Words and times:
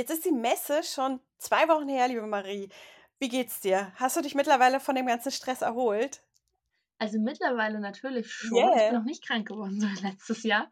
Jetzt 0.00 0.08
ist 0.12 0.24
die 0.24 0.32
Messe 0.32 0.82
schon 0.82 1.20
2 1.36 1.68
Wochen 1.68 1.86
her, 1.90 2.08
liebe 2.08 2.26
Marie. 2.26 2.70
Wie 3.18 3.28
geht's 3.28 3.60
dir? 3.60 3.92
Hast 3.96 4.16
du 4.16 4.22
dich 4.22 4.34
mittlerweile 4.34 4.80
von 4.80 4.94
dem 4.94 5.04
ganzen 5.04 5.30
Stress 5.30 5.60
erholt? 5.60 6.22
Also, 6.96 7.18
mittlerweile 7.18 7.80
natürlich 7.80 8.32
schon. 8.32 8.72
Ich 8.72 8.82
bin 8.82 8.82
Yeah. 8.82 8.92
noch 8.94 9.04
nicht 9.04 9.26
krank 9.26 9.46
geworden, 9.48 9.78
so 9.80 9.88
letztes 10.02 10.42
Jahr. 10.42 10.70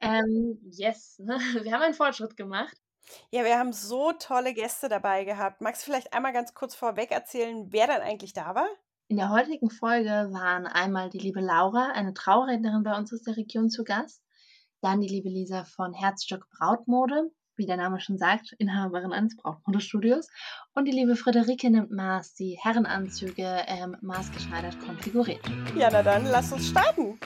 Ähm, 0.00 0.58
yes? 0.70 1.18
Wir 1.62 1.72
haben 1.74 1.82
einen 1.82 1.92
Fortschritt 1.94 2.38
gemacht. 2.38 2.74
Ja, 3.30 3.44
wir 3.44 3.58
haben 3.58 3.72
so 3.72 4.12
tolle 4.12 4.54
Gäste 4.54 4.88
dabei 4.88 5.24
gehabt. 5.24 5.60
Magst 5.60 5.82
du 5.82 5.86
vielleicht 5.90 6.12
einmal 6.12 6.32
ganz 6.32 6.54
kurz 6.54 6.74
vorweg 6.74 7.10
erzählen, 7.10 7.66
wer 7.72 7.86
dann 7.86 8.02
eigentlich 8.02 8.32
da 8.32 8.54
war? 8.54 8.68
In 9.08 9.16
der 9.18 9.28
heutigen 9.30 9.68
Folge 9.70 10.08
waren 10.32 10.66
einmal 10.66 11.10
die 11.10 11.18
liebe 11.18 11.40
Laura, 11.40 11.90
eine 11.92 12.14
Traurednerin 12.14 12.82
bei 12.82 12.96
uns 12.96 13.12
aus 13.12 13.22
der 13.22 13.36
Region 13.36 13.68
zu 13.68 13.84
Gast, 13.84 14.22
dann 14.80 15.00
die 15.00 15.08
liebe 15.08 15.28
Lisa 15.28 15.64
von 15.64 15.92
Herzstück 15.92 16.48
Brautmode, 16.50 17.30
wie 17.60 17.66
der 17.66 17.76
Name 17.76 18.00
schon 18.00 18.16
sagt, 18.16 18.52
Inhaberin 18.52 19.12
eines 19.12 19.36
Brautmodestudios 19.36 20.28
und 20.72 20.86
die 20.86 20.92
liebe 20.92 21.14
Friederike 21.14 21.68
nimmt 21.68 21.90
Maß, 21.90 22.32
die 22.32 22.58
Herrenanzüge, 22.58 23.64
ähm, 23.66 23.98
maßgeschneidert 24.00 24.80
konfiguriert. 24.80 25.42
Ja, 25.76 25.90
na 25.92 26.02
dann 26.02 26.24
lass 26.24 26.54
uns 26.54 26.68
starten. 26.68 27.20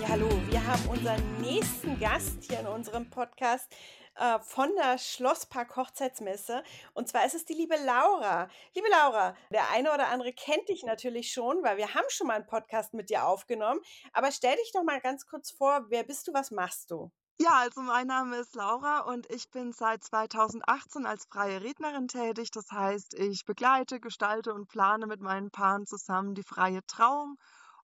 Ja, 0.00 0.08
hallo, 0.08 0.28
wir 0.50 0.66
haben 0.66 0.84
unseren 0.88 1.40
nächsten 1.40 1.96
Gast 2.00 2.42
hier 2.42 2.58
in 2.58 2.66
unserem 2.66 3.08
Podcast 3.08 3.72
äh, 4.18 4.40
von 4.40 4.74
der 4.76 4.98
Schlosspark 4.98 5.76
Hochzeitsmesse. 5.76 6.62
Und 6.94 7.08
zwar 7.08 7.24
ist 7.24 7.34
es 7.34 7.44
die 7.44 7.54
liebe 7.54 7.76
Laura. 7.76 8.48
Liebe 8.74 8.88
Laura, 8.90 9.36
der 9.50 9.70
eine 9.70 9.92
oder 9.92 10.08
andere 10.08 10.32
kennt 10.32 10.68
dich 10.68 10.82
natürlich 10.84 11.32
schon, 11.32 11.62
weil 11.62 11.76
wir 11.76 11.94
haben 11.94 12.08
schon 12.08 12.26
mal 12.26 12.34
einen 12.34 12.46
Podcast 12.46 12.94
mit 12.94 13.10
dir 13.10 13.24
aufgenommen. 13.24 13.80
Aber 14.12 14.32
stell 14.32 14.56
dich 14.56 14.72
doch 14.72 14.82
mal 14.82 15.00
ganz 15.00 15.26
kurz 15.26 15.50
vor, 15.50 15.86
wer 15.88 16.04
bist 16.04 16.28
du, 16.28 16.34
was 16.34 16.50
machst 16.50 16.90
du? 16.90 17.10
Ja, 17.40 17.60
also 17.60 17.82
mein 17.82 18.08
Name 18.08 18.36
ist 18.38 18.56
Laura 18.56 19.00
und 19.00 19.30
ich 19.30 19.48
bin 19.52 19.72
seit 19.72 20.02
2018 20.02 21.06
als 21.06 21.26
freie 21.26 21.62
Rednerin 21.62 22.08
tätig. 22.08 22.50
Das 22.50 22.72
heißt, 22.72 23.14
ich 23.14 23.44
begleite, 23.44 24.00
gestalte 24.00 24.52
und 24.52 24.66
plane 24.66 25.06
mit 25.06 25.20
meinen 25.20 25.52
Paaren 25.52 25.86
zusammen 25.86 26.34
die 26.34 26.42
freie 26.42 26.84
Trauung. 26.86 27.36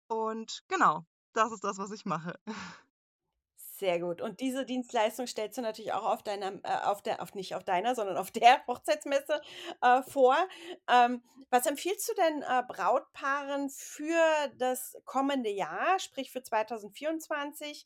Und 0.07 0.63
genau, 0.67 1.05
das 1.33 1.51
ist 1.51 1.63
das, 1.63 1.77
was 1.77 1.91
ich 1.91 2.05
mache. 2.05 2.39
Sehr 3.83 3.99
gut. 3.99 4.21
Und 4.21 4.39
diese 4.39 4.65
Dienstleistung 4.65 5.27
stellst 5.27 5.57
du 5.57 5.61
natürlich 5.61 5.91
auch 5.91 6.05
auf 6.05 6.23
deiner, 6.23 6.53
äh, 6.63 6.85
auf 6.85 7.01
der, 7.01 7.21
auf 7.21 7.35
nicht 7.35 7.53
auf 7.53 7.65
deiner, 7.65 7.95
sondern 7.95 8.15
auf 8.15 8.31
der 8.31 8.65
Hochzeitsmesse 8.67 9.41
äh, 9.81 10.01
vor. 10.03 10.37
Ähm, 10.89 11.21
was 11.49 11.65
empfiehlst 11.65 12.07
du 12.07 12.13
denn 12.13 12.43
äh, 12.43 12.63
Brautpaaren 12.65 13.69
für 13.69 14.23
das 14.57 14.95
kommende 15.03 15.49
Jahr, 15.49 15.99
sprich 15.99 16.31
für 16.31 16.41
2024, 16.41 17.85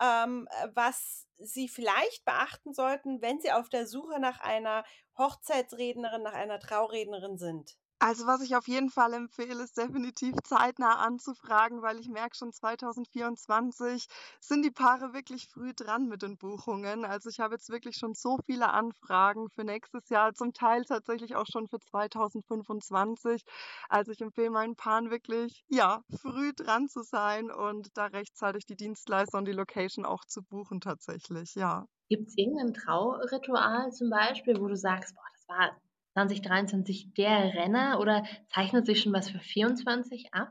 ähm, 0.00 0.48
äh, 0.62 0.68
was 0.72 1.26
sie 1.36 1.68
vielleicht 1.68 2.24
beachten 2.24 2.72
sollten, 2.72 3.20
wenn 3.20 3.38
sie 3.38 3.52
auf 3.52 3.68
der 3.68 3.86
Suche 3.86 4.18
nach 4.20 4.40
einer 4.40 4.82
Hochzeitsrednerin, 5.18 6.22
nach 6.22 6.32
einer 6.32 6.58
Traurednerin 6.58 7.36
sind? 7.36 7.76
Also 8.00 8.26
was 8.26 8.42
ich 8.42 8.54
auf 8.56 8.68
jeden 8.68 8.90
Fall 8.90 9.14
empfehle, 9.14 9.62
ist 9.64 9.76
definitiv 9.78 10.34
zeitnah 10.44 10.96
anzufragen, 10.98 11.80
weil 11.82 11.98
ich 11.98 12.08
merke 12.08 12.36
schon 12.36 12.52
2024 12.52 14.06
sind 14.40 14.62
die 14.64 14.70
Paare 14.70 15.12
wirklich 15.14 15.46
früh 15.48 15.72
dran 15.74 16.06
mit 16.08 16.22
den 16.22 16.36
Buchungen. 16.36 17.04
Also 17.04 17.30
ich 17.30 17.40
habe 17.40 17.54
jetzt 17.54 17.70
wirklich 17.70 17.96
schon 17.96 18.14
so 18.14 18.38
viele 18.46 18.72
Anfragen 18.72 19.48
für 19.48 19.64
nächstes 19.64 20.08
Jahr, 20.08 20.34
zum 20.34 20.52
Teil 20.52 20.84
tatsächlich 20.84 21.34
auch 21.36 21.46
schon 21.50 21.66
für 21.68 21.78
2025. 21.80 23.42
Also 23.88 24.12
ich 24.12 24.20
empfehle 24.20 24.50
meinen 24.50 24.76
Paaren 24.76 25.10
wirklich, 25.10 25.64
ja, 25.68 26.02
früh 26.20 26.52
dran 26.54 26.88
zu 26.88 27.02
sein 27.02 27.50
und 27.50 27.88
da 27.96 28.06
rechtzeitig 28.06 28.66
die 28.66 28.76
Dienstleister 28.76 29.38
und 29.38 29.46
die 29.46 29.52
Location 29.52 30.04
auch 30.04 30.24
zu 30.26 30.42
buchen 30.42 30.80
tatsächlich, 30.80 31.54
ja. 31.54 31.86
Gibt 32.10 32.28
es 32.28 32.36
irgendein 32.38 32.72
Trauritual 32.72 33.90
zum 33.92 34.08
Beispiel, 34.10 34.58
wo 34.58 34.68
du 34.68 34.76
sagst, 34.76 35.14
boah, 35.14 35.24
das 35.34 35.48
war 35.48 35.76
2023 36.14 37.12
der 37.14 37.54
Renner 37.54 38.00
oder 38.00 38.24
zeichnet 38.54 38.86
sich 38.86 39.02
schon 39.02 39.12
was 39.12 39.30
für 39.30 39.40
24 39.40 40.32
ab? 40.32 40.50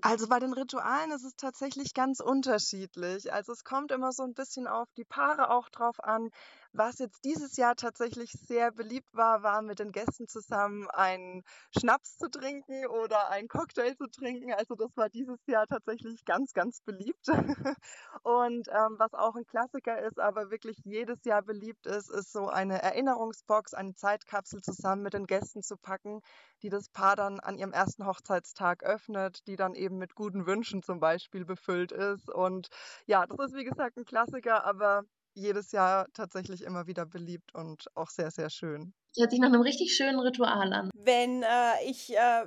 Also 0.00 0.28
bei 0.28 0.38
den 0.38 0.52
Ritualen 0.52 1.10
ist 1.12 1.24
es 1.24 1.34
tatsächlich 1.36 1.94
ganz 1.94 2.20
unterschiedlich. 2.20 3.32
Also 3.32 3.52
es 3.52 3.64
kommt 3.64 3.90
immer 3.92 4.12
so 4.12 4.22
ein 4.24 4.34
bisschen 4.34 4.66
auf 4.66 4.88
die 4.96 5.04
Paare 5.04 5.50
auch 5.50 5.68
drauf 5.70 6.02
an. 6.02 6.30
Was 6.74 6.98
jetzt 7.00 7.22
dieses 7.26 7.58
Jahr 7.58 7.76
tatsächlich 7.76 8.32
sehr 8.32 8.72
beliebt 8.72 9.12
war, 9.12 9.42
war 9.42 9.60
mit 9.60 9.78
den 9.78 9.92
Gästen 9.92 10.26
zusammen 10.26 10.88
einen 10.88 11.42
Schnaps 11.78 12.16
zu 12.16 12.30
trinken 12.30 12.86
oder 12.86 13.28
einen 13.28 13.48
Cocktail 13.48 13.94
zu 13.94 14.06
trinken. 14.06 14.54
Also 14.54 14.74
das 14.74 14.96
war 14.96 15.10
dieses 15.10 15.38
Jahr 15.46 15.66
tatsächlich 15.66 16.24
ganz, 16.24 16.54
ganz 16.54 16.80
beliebt. 16.80 17.26
Und 18.22 18.68
ähm, 18.68 18.96
was 18.98 19.12
auch 19.12 19.36
ein 19.36 19.44
Klassiker 19.44 20.00
ist, 20.00 20.18
aber 20.18 20.50
wirklich 20.50 20.78
jedes 20.84 21.22
Jahr 21.24 21.42
beliebt 21.42 21.86
ist, 21.86 22.10
ist 22.10 22.32
so 22.32 22.48
eine 22.48 22.80
Erinnerungsbox, 22.80 23.74
eine 23.74 23.94
Zeitkapsel 23.94 24.62
zusammen 24.62 25.02
mit 25.02 25.12
den 25.12 25.26
Gästen 25.26 25.62
zu 25.62 25.76
packen, 25.76 26.22
die 26.62 26.70
das 26.70 26.88
Paar 26.88 27.16
dann 27.16 27.38
an 27.38 27.58
ihrem 27.58 27.72
ersten 27.72 28.06
Hochzeitstag 28.06 28.82
öffnet, 28.82 29.46
die 29.46 29.56
dann 29.56 29.74
eben 29.74 29.98
mit 29.98 30.14
guten 30.14 30.46
Wünschen 30.46 30.82
zum 30.82 31.00
Beispiel 31.00 31.44
befüllt 31.44 31.92
ist. 31.92 32.30
Und 32.30 32.68
ja, 33.04 33.26
das 33.26 33.38
ist 33.50 33.54
wie 33.54 33.64
gesagt 33.64 33.98
ein 33.98 34.06
Klassiker, 34.06 34.64
aber 34.64 35.04
jedes 35.34 35.72
Jahr 35.72 36.06
tatsächlich 36.12 36.62
immer 36.62 36.86
wieder 36.86 37.06
beliebt 37.06 37.54
und 37.54 37.86
auch 37.94 38.10
sehr, 38.10 38.30
sehr 38.30 38.50
schön. 38.50 38.94
Das 39.14 39.22
hört 39.22 39.30
sich 39.30 39.40
nach 39.40 39.48
einem 39.48 39.62
richtig 39.62 39.94
schönen 39.94 40.20
Ritual 40.20 40.72
an. 40.72 40.90
Wenn 40.94 41.42
äh, 41.42 41.84
ich 41.86 42.16
äh, 42.16 42.46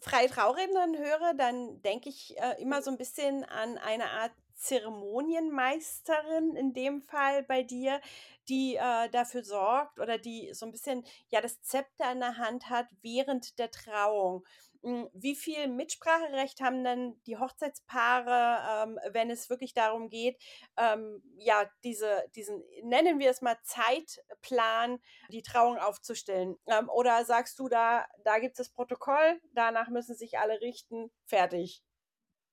freie 0.00 0.28
Traurednerin 0.28 0.98
höre, 0.98 1.34
dann 1.34 1.80
denke 1.82 2.08
ich 2.08 2.36
äh, 2.38 2.60
immer 2.60 2.82
so 2.82 2.90
ein 2.90 2.98
bisschen 2.98 3.44
an 3.44 3.78
eine 3.78 4.10
Art 4.10 4.32
Zeremonienmeisterin 4.56 6.56
in 6.56 6.72
dem 6.72 7.02
Fall 7.02 7.42
bei 7.42 7.62
dir, 7.62 8.00
die 8.48 8.76
äh, 8.76 9.08
dafür 9.10 9.44
sorgt 9.44 10.00
oder 10.00 10.18
die 10.18 10.50
so 10.54 10.66
ein 10.66 10.72
bisschen 10.72 11.04
ja 11.28 11.40
das 11.40 11.60
Zepter 11.62 12.10
in 12.12 12.20
der 12.20 12.38
Hand 12.38 12.70
hat 12.70 12.86
während 13.02 13.58
der 13.58 13.70
Trauung. 13.70 14.44
Mm, 14.86 15.06
Wie 15.14 15.34
viel 15.34 15.66
Mitspracherecht 15.68 16.60
haben 16.60 16.84
denn 16.84 17.20
die 17.26 17.36
Hochzeitspaare, 17.38 18.84
ähm, 18.88 18.98
wenn 19.12 19.30
es 19.30 19.50
wirklich 19.50 19.74
darum 19.74 20.08
geht, 20.10 20.40
ähm, 20.76 21.22
ja, 21.38 21.68
diese, 21.84 22.24
diesen, 22.36 22.62
nennen 22.82 23.18
wir 23.18 23.30
es 23.30 23.42
mal 23.42 23.56
Zeitplan, 23.64 24.98
die 25.28 25.42
Trauung 25.42 25.78
aufzustellen? 25.78 26.56
Ähm, 26.68 26.88
oder 26.88 27.24
sagst 27.24 27.58
du 27.58 27.68
da, 27.68 28.06
da 28.24 28.38
gibt 28.38 28.52
es 28.60 28.68
das 28.68 28.74
Protokoll, 28.74 29.40
danach 29.52 29.88
müssen 29.88 30.14
sich 30.16 30.38
alle 30.38 30.60
richten, 30.60 31.10
fertig? 31.26 31.82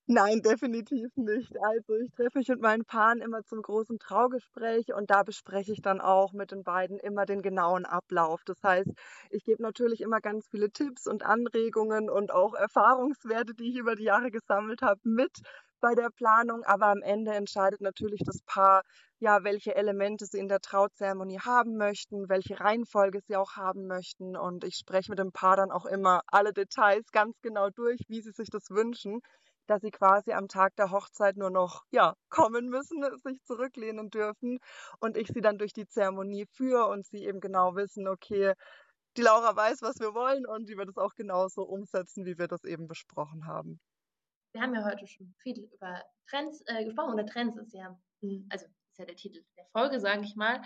Nein, 0.06 0.42
definitiv 0.42 1.16
nicht. 1.16 1.54
Also 1.62 1.96
ich 1.96 2.12
treffe 2.12 2.38
mich 2.40 2.50
mit 2.50 2.60
meinen 2.62 2.84
Paaren 2.84 3.22
immer 3.22 3.44
zum 3.44 3.62
großen 3.62 4.00
Traugespräch 4.00 4.94
und 4.94 5.10
da 5.10 5.24
bespreche 5.24 5.72
ich 5.72 5.82
dann 5.82 6.02
auch 6.02 6.34
mit 6.34 6.52
den 6.52 6.64
beiden 6.64 7.00
immer 7.00 7.26
den 7.26 7.42
genauen 7.42 7.86
Ablauf. 7.86 8.42
Das 8.46 8.58
heißt, 8.64 8.92
ich 9.30 9.46
gebe 9.46 9.62
natürlich 9.64 10.02
immer 10.02 10.20
ganz 10.20 10.48
viele 10.50 10.70
Tipps 10.72 11.08
und 11.08 11.24
Anregungen 11.24 12.10
und 12.10 12.32
auch 12.34 12.54
Erfahrungswerte, 12.54 13.54
die 13.54 13.70
ich 13.72 13.78
über 13.78 13.96
die 13.96 14.04
Jahre 14.04 14.30
gesammelt 14.30 14.82
habe, 14.82 15.00
mit 15.06 15.32
bei 15.80 15.96
der 15.96 16.10
Planung. 16.10 16.64
Aber 16.66 16.88
am 16.88 17.02
Ende 17.02 17.32
entscheidet 17.32 17.80
natürlich 17.80 18.22
das 18.26 18.42
Paar, 18.46 18.84
ja, 19.20 19.44
welche 19.46 19.74
Elemente 19.76 20.26
sie 20.26 20.40
in 20.40 20.50
der 20.50 20.60
Trauzeremonie 20.60 21.40
haben 21.40 21.78
möchten, 21.78 22.28
welche 22.28 22.60
Reihenfolge 22.60 23.22
sie 23.26 23.38
auch 23.38 23.54
haben 23.56 23.88
möchten. 23.88 24.36
Und 24.36 24.66
ich 24.66 24.76
spreche 24.76 25.12
mit 25.12 25.20
dem 25.20 25.32
Paar 25.32 25.56
dann 25.56 25.72
auch 25.72 25.86
immer 25.86 26.22
alle 26.28 26.52
Details 26.52 27.06
ganz 27.14 27.40
genau 27.42 27.70
durch, 27.70 28.02
wie 28.10 28.22
sie 28.22 28.32
sich 28.32 28.50
das 28.50 28.70
wünschen 28.70 29.22
dass 29.68 29.82
sie 29.82 29.92
quasi 29.92 30.34
am 30.34 30.48
Tag 30.48 30.76
der 30.76 30.92
Hochzeit 30.92 31.38
nur 31.38 31.50
noch, 31.50 31.84
ja, 31.92 32.16
kommen 32.30 32.70
müssen, 32.70 33.04
sich 33.24 33.42
zurücklehnen 33.44 34.10
dürfen 34.10 34.60
und 35.00 35.18
ich 35.18 35.28
sie 35.28 35.42
dann 35.42 35.58
durch 35.58 35.74
die 35.74 35.88
Zeremonie 35.88 36.46
führe 36.52 36.88
und 36.88 37.06
sie 37.06 37.26
eben 37.26 37.40
genau 37.40 37.76
wissen, 37.76 38.08
okay, 38.08 38.54
die 39.18 39.22
Laura 39.22 39.56
weiß, 39.56 39.82
was 39.82 40.00
wir 40.00 40.14
wollen 40.14 40.46
und 40.46 40.68
die 40.70 40.78
wird 40.78 40.90
es 40.90 40.98
auch 40.98 41.14
genauso 41.16 41.64
umsetzen, 41.64 42.26
wie 42.26 42.38
wir 42.38 42.48
das 42.48 42.64
eben 42.64 42.88
besprochen 42.88 43.46
haben. 43.46 43.80
Wir 44.54 44.62
haben 44.62 44.74
ja 44.74 44.84
heute 44.84 45.08
schon 45.08 45.34
viel 45.42 45.70
über 45.74 46.04
Trends 46.28 46.64
äh, 46.68 46.86
gesprochen 46.86 47.14
oder 47.14 47.26
Trends 47.26 47.58
ist 47.58 47.74
ja, 47.74 48.00
hm, 48.22 48.48
also 48.50 48.66
ist 48.66 49.00
ja 49.00 49.06
der 49.06 49.16
Titel 49.16 49.44
der 49.58 49.66
Folge, 49.72 50.00
sage 50.00 50.22
ich 50.24 50.36
mal. 50.36 50.62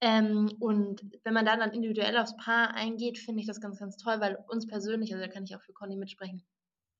Ähm, 0.00 0.48
und 0.60 1.02
wenn 1.24 1.34
man 1.34 1.44
dann, 1.44 1.58
dann 1.60 1.72
individuell 1.72 2.16
aufs 2.18 2.36
Paar 2.36 2.74
eingeht, 2.74 3.18
finde 3.18 3.40
ich 3.40 3.46
das 3.46 3.60
ganz, 3.60 3.78
ganz 3.78 3.96
toll, 3.96 4.20
weil 4.20 4.38
uns 4.48 4.66
persönlich, 4.66 5.12
also 5.12 5.24
da 5.24 5.32
kann 5.32 5.44
ich 5.44 5.56
auch 5.56 5.62
für 5.62 5.72
Conny 5.72 5.96
mitsprechen, 5.96 6.46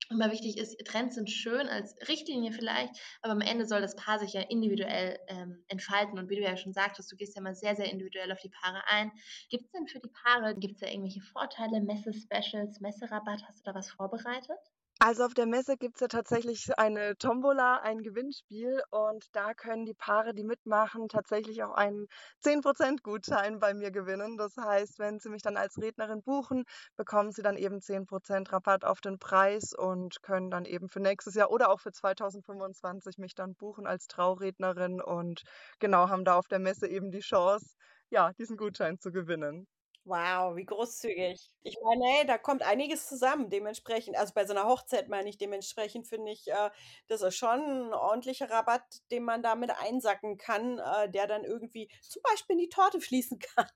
immer 0.09 0.31
wichtig 0.31 0.57
ist, 0.57 0.77
Trends 0.85 1.15
sind 1.15 1.29
schön 1.29 1.67
als 1.67 1.95
Richtlinie 2.07 2.51
vielleicht, 2.51 2.93
aber 3.21 3.33
am 3.33 3.41
Ende 3.41 3.65
soll 3.65 3.81
das 3.81 3.95
Paar 3.95 4.19
sich 4.19 4.33
ja 4.33 4.41
individuell 4.41 5.19
ähm, 5.27 5.63
entfalten. 5.67 6.17
Und 6.19 6.29
wie 6.29 6.35
du 6.35 6.41
ja 6.41 6.57
schon 6.57 6.73
sagtest, 6.73 7.11
du 7.11 7.15
gehst 7.15 7.35
ja 7.35 7.41
mal 7.41 7.55
sehr, 7.55 7.75
sehr 7.75 7.91
individuell 7.91 8.31
auf 8.31 8.39
die 8.41 8.49
Paare 8.49 8.81
ein. 8.87 9.11
Gibt 9.49 9.65
es 9.65 9.71
denn 9.71 9.87
für 9.87 9.99
die 9.99 10.09
Paare, 10.09 10.55
gibt 10.55 10.75
es 10.75 10.79
da 10.81 10.87
irgendwelche 10.87 11.21
Vorteile, 11.21 11.81
Messe-Specials, 11.81 12.79
Messerabatt? 12.79 13.43
Hast 13.47 13.59
du 13.59 13.71
da 13.71 13.75
was 13.75 13.89
vorbereitet? 13.91 14.59
Also 15.01 15.23
auf 15.23 15.33
der 15.33 15.45
Messe 15.45 15.77
gibt's 15.77 16.01
ja 16.01 16.07
tatsächlich 16.09 16.77
eine 16.77 17.15
Tombola, 17.17 17.77
ein 17.77 17.99
Gewinnspiel 18.01 18.81
und 18.91 19.25
da 19.33 19.53
können 19.53 19.85
die 19.85 19.93
Paare, 19.93 20.33
die 20.33 20.43
mitmachen, 20.43 21.07
tatsächlich 21.07 21.63
auch 21.63 21.73
einen 21.73 22.07
10% 22.41 23.01
Gutschein 23.01 23.59
bei 23.59 23.73
mir 23.73 23.91
gewinnen. 23.91 24.35
Das 24.37 24.57
heißt, 24.57 24.99
wenn 24.99 25.19
sie 25.19 25.29
mich 25.29 25.41
dann 25.41 25.55
als 25.55 25.77
Rednerin 25.77 26.21
buchen, 26.21 26.63
bekommen 26.97 27.31
sie 27.31 27.41
dann 27.41 27.55
eben 27.55 27.79
10% 27.81 28.51
Rabatt 28.51 28.83
auf 28.83 28.99
den 28.99 29.19
Preis 29.19 29.73
und 29.73 30.21
können 30.21 30.49
dann 30.51 30.65
eben 30.65 30.89
für 30.89 30.99
nächstes 30.99 31.33
Jahr 31.35 31.49
oder 31.49 31.69
auch 31.71 31.79
für 31.79 31.93
2025 31.93 33.17
mich 33.19 33.35
dann 33.35 33.55
buchen 33.55 33.87
als 33.87 34.07
Traurednerin 34.07 35.01
und 35.01 35.43
genau, 35.79 36.09
haben 36.09 36.25
da 36.25 36.35
auf 36.37 36.47
der 36.49 36.59
Messe 36.59 36.87
eben 36.87 37.09
die 37.11 37.21
Chance, 37.21 37.77
ja, 38.09 38.33
diesen 38.33 38.57
Gutschein 38.57 38.99
zu 38.99 39.11
gewinnen. 39.13 39.65
Wow, 40.09 40.55
wie 40.55 40.65
großzügig. 40.65 41.51
Ich 41.61 41.77
meine, 41.83 42.03
hey, 42.05 42.25
da 42.25 42.39
kommt 42.39 42.63
einiges 42.63 43.07
zusammen 43.07 43.49
dementsprechend. 43.51 44.17
Also 44.17 44.33
bei 44.33 44.43
so 44.47 44.53
einer 44.53 44.65
Hochzeit 44.65 45.07
meine 45.07 45.29
ich 45.29 45.37
dementsprechend, 45.37 46.07
finde 46.07 46.31
ich, 46.31 46.47
äh, 46.47 46.71
das 47.07 47.21
ist 47.21 47.35
schon 47.35 47.59
ein 47.59 47.93
ordentlicher 47.93 48.49
Rabatt, 48.49 48.81
den 49.11 49.23
man 49.23 49.43
damit 49.43 49.69
einsacken 49.79 50.37
kann, 50.39 50.79
äh, 50.79 51.11
der 51.11 51.27
dann 51.27 51.43
irgendwie 51.43 51.91
zum 52.01 52.23
Beispiel 52.23 52.55
in 52.55 52.59
die 52.61 52.69
Torte 52.69 52.99
fließen 52.99 53.37
kann. 53.37 53.67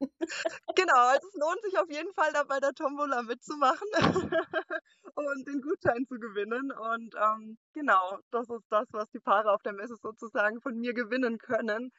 Genau, 0.76 0.98
also 0.98 1.28
es 1.28 1.36
lohnt 1.36 1.62
sich 1.64 1.78
auf 1.80 1.90
jeden 1.92 2.14
Fall, 2.14 2.32
da 2.34 2.44
bei 2.44 2.60
der 2.60 2.74
Tombola 2.74 3.22
mitzumachen 3.24 3.88
und 5.16 5.48
den 5.48 5.62
Gutschein 5.62 6.06
zu 6.08 6.20
gewinnen. 6.20 6.72
Und 6.72 7.16
ähm, 7.16 7.58
genau, 7.74 8.20
das 8.32 8.50
ist 8.50 8.66
das, 8.70 8.88
was 8.92 9.10
die 9.12 9.20
Paare 9.20 9.52
auf 9.54 9.62
der 9.64 9.74
Messe 9.74 9.96
sozusagen 10.02 10.62
von 10.62 10.78
mir 10.80 10.94
gewinnen 10.94 11.38
können. 11.38 11.92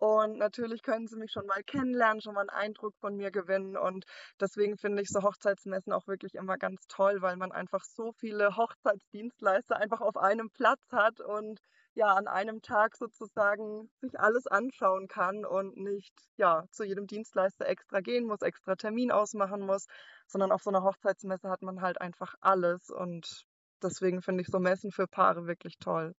Und 0.00 0.38
natürlich 0.38 0.82
können 0.82 1.06
sie 1.06 1.18
mich 1.18 1.30
schon 1.30 1.46
mal 1.46 1.62
kennenlernen, 1.62 2.22
schon 2.22 2.32
mal 2.32 2.40
einen 2.40 2.48
Eindruck 2.48 2.96
von 3.00 3.16
mir 3.16 3.30
gewinnen. 3.30 3.76
Und 3.76 4.06
deswegen 4.40 4.78
finde 4.78 5.02
ich 5.02 5.08
so 5.10 5.22
Hochzeitsmessen 5.22 5.92
auch 5.92 6.06
wirklich 6.06 6.36
immer 6.36 6.56
ganz 6.56 6.86
toll, 6.88 7.20
weil 7.20 7.36
man 7.36 7.52
einfach 7.52 7.84
so 7.84 8.10
viele 8.12 8.56
Hochzeitsdienstleister 8.56 9.76
einfach 9.76 10.00
auf 10.00 10.16
einem 10.16 10.48
Platz 10.50 10.80
hat 10.90 11.20
und 11.20 11.60
ja, 11.92 12.14
an 12.14 12.28
einem 12.28 12.62
Tag 12.62 12.96
sozusagen 12.96 13.90
sich 14.00 14.18
alles 14.18 14.46
anschauen 14.46 15.06
kann 15.06 15.44
und 15.44 15.76
nicht 15.76 16.14
ja 16.38 16.64
zu 16.70 16.84
jedem 16.84 17.06
Dienstleister 17.06 17.66
extra 17.66 18.00
gehen 18.00 18.26
muss, 18.26 18.40
extra 18.40 18.76
Termin 18.76 19.10
ausmachen 19.10 19.60
muss, 19.60 19.84
sondern 20.26 20.50
auf 20.50 20.62
so 20.62 20.70
einer 20.70 20.82
Hochzeitsmesse 20.82 21.50
hat 21.50 21.60
man 21.60 21.82
halt 21.82 22.00
einfach 22.00 22.34
alles. 22.40 22.88
Und 22.88 23.44
deswegen 23.82 24.22
finde 24.22 24.42
ich 24.42 24.48
so 24.48 24.60
Messen 24.60 24.92
für 24.92 25.06
Paare 25.06 25.46
wirklich 25.46 25.76
toll 25.78 26.14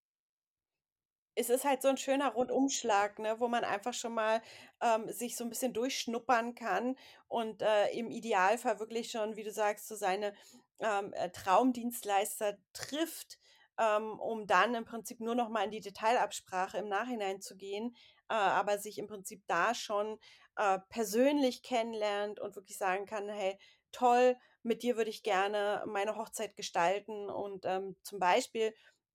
es 1.35 1.49
ist 1.49 1.63
halt 1.65 1.81
so 1.81 1.87
ein 1.87 1.97
schöner 1.97 2.33
Rundumschlag, 2.33 3.19
ne, 3.19 3.39
wo 3.39 3.47
man 3.47 3.63
einfach 3.63 3.93
schon 3.93 4.13
mal, 4.13 4.41
ähm, 4.81 5.09
sich 5.11 5.35
so 5.37 5.43
ein 5.43 5.49
bisschen 5.49 5.73
durchschnuppern 5.73 6.55
kann 6.55 6.97
und, 7.27 7.61
äh, 7.61 7.87
im 7.91 8.11
Idealfall 8.11 8.79
wirklich 8.79 9.11
schon, 9.11 9.35
wie 9.37 9.43
du 9.43 9.51
sagst, 9.51 9.87
so 9.87 9.95
seine, 9.95 10.33
ähm, 10.79 11.13
äh, 11.13 11.29
Traumdienstleister 11.31 12.57
trifft, 12.73 13.39
ähm, 13.77 14.19
um 14.19 14.47
dann 14.47 14.75
im 14.75 14.85
Prinzip 14.85 15.19
nur 15.19 15.35
noch 15.35 15.49
mal 15.49 15.63
in 15.63 15.71
die 15.71 15.79
Detailabsprache 15.79 16.77
im 16.77 16.89
Nachhinein 16.89 17.41
zu 17.41 17.55
gehen, 17.55 17.95
äh, 18.29 18.33
aber 18.33 18.77
sich 18.77 18.97
im 18.97 19.07
Prinzip 19.07 19.43
da 19.47 19.73
schon, 19.73 20.19
äh, 20.57 20.79
persönlich 20.89 21.63
kennenlernt 21.63 22.39
und 22.39 22.55
wirklich 22.55 22.77
sagen 22.77 23.05
kann: 23.05 23.29
„Hey, 23.29 23.57
toll, 23.91 24.37
mit 24.63 24.83
dir 24.83 24.97
würde 24.97 25.09
ich 25.09 25.23
gerne 25.23 25.83
meine 25.87 26.15
Hochzeit 26.15 26.55
gestalten“ 26.55 27.29
und, 27.29 27.65
ähm, 27.65 27.95
zum 28.03 28.19
Beispiel 28.19 28.73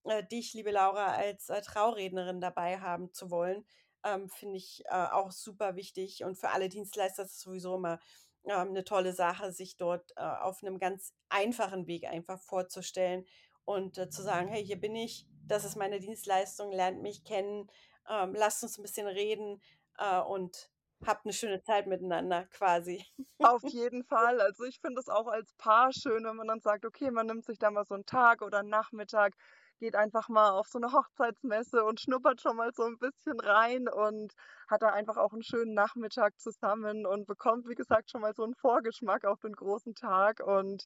äh, 0.08 0.26
dich, 0.26 0.54
liebe 0.54 0.70
Laura, 0.70 1.14
als 1.14 1.48
äh, 1.48 1.60
Traurednerin 1.62 2.40
dabei 2.40 2.80
haben 2.80 3.12
zu 3.12 3.30
wollen, 3.30 3.64
ähm, 4.04 4.28
finde 4.28 4.56
ich 4.56 4.84
äh, 4.86 5.06
auch 5.10 5.30
super 5.30 5.76
wichtig. 5.76 6.24
Und 6.24 6.36
für 6.36 6.50
alle 6.50 6.68
Dienstleister 6.68 7.24
ist 7.24 7.32
es 7.32 7.40
sowieso 7.40 7.76
immer 7.76 7.98
ähm, 8.44 8.68
eine 8.68 8.84
tolle 8.84 9.12
Sache, 9.12 9.52
sich 9.52 9.76
dort 9.76 10.12
äh, 10.16 10.20
auf 10.20 10.62
einem 10.62 10.78
ganz 10.78 11.12
einfachen 11.28 11.86
Weg 11.86 12.04
einfach 12.04 12.40
vorzustellen 12.40 13.26
und 13.64 13.98
äh, 13.98 14.08
zu 14.08 14.22
sagen, 14.22 14.48
hey, 14.48 14.64
hier 14.64 14.80
bin 14.80 14.94
ich, 14.94 15.26
das 15.46 15.64
ist 15.64 15.76
meine 15.76 15.98
Dienstleistung, 15.98 16.70
lernt 16.70 17.02
mich 17.02 17.24
kennen, 17.24 17.70
ähm, 18.08 18.34
lasst 18.34 18.62
uns 18.62 18.78
ein 18.78 18.82
bisschen 18.82 19.08
reden 19.08 19.60
äh, 19.98 20.20
und 20.20 20.70
habt 21.04 21.26
eine 21.26 21.32
schöne 21.32 21.62
Zeit 21.62 21.86
miteinander 21.86 22.46
quasi. 22.46 23.04
Auf 23.38 23.62
jeden 23.64 24.04
Fall. 24.04 24.40
Also 24.40 24.64
ich 24.64 24.80
finde 24.80 25.00
es 25.00 25.08
auch 25.08 25.26
als 25.26 25.52
Paar 25.54 25.92
schön, 25.92 26.24
wenn 26.24 26.36
man 26.36 26.46
dann 26.46 26.60
sagt, 26.60 26.84
okay, 26.84 27.10
man 27.10 27.26
nimmt 27.26 27.44
sich 27.44 27.58
da 27.58 27.70
mal 27.70 27.84
so 27.84 27.94
einen 27.94 28.06
Tag 28.06 28.42
oder 28.42 28.60
einen 28.60 28.70
Nachmittag 28.70 29.34
geht 29.78 29.94
einfach 29.94 30.28
mal 30.28 30.50
auf 30.50 30.66
so 30.68 30.78
eine 30.78 30.92
Hochzeitsmesse 30.92 31.84
und 31.84 32.00
schnuppert 32.00 32.40
schon 32.40 32.56
mal 32.56 32.70
so 32.74 32.84
ein 32.84 32.98
bisschen 32.98 33.38
rein 33.40 33.88
und 33.88 34.32
hat 34.68 34.82
da 34.82 34.88
einfach 34.88 35.16
auch 35.16 35.32
einen 35.32 35.42
schönen 35.42 35.74
Nachmittag 35.74 36.38
zusammen 36.38 37.06
und 37.06 37.26
bekommt, 37.26 37.68
wie 37.68 37.74
gesagt, 37.74 38.10
schon 38.10 38.20
mal 38.20 38.34
so 38.34 38.44
einen 38.44 38.54
Vorgeschmack 38.54 39.24
auf 39.24 39.40
den 39.40 39.52
großen 39.52 39.94
Tag. 39.94 40.40
Und 40.46 40.84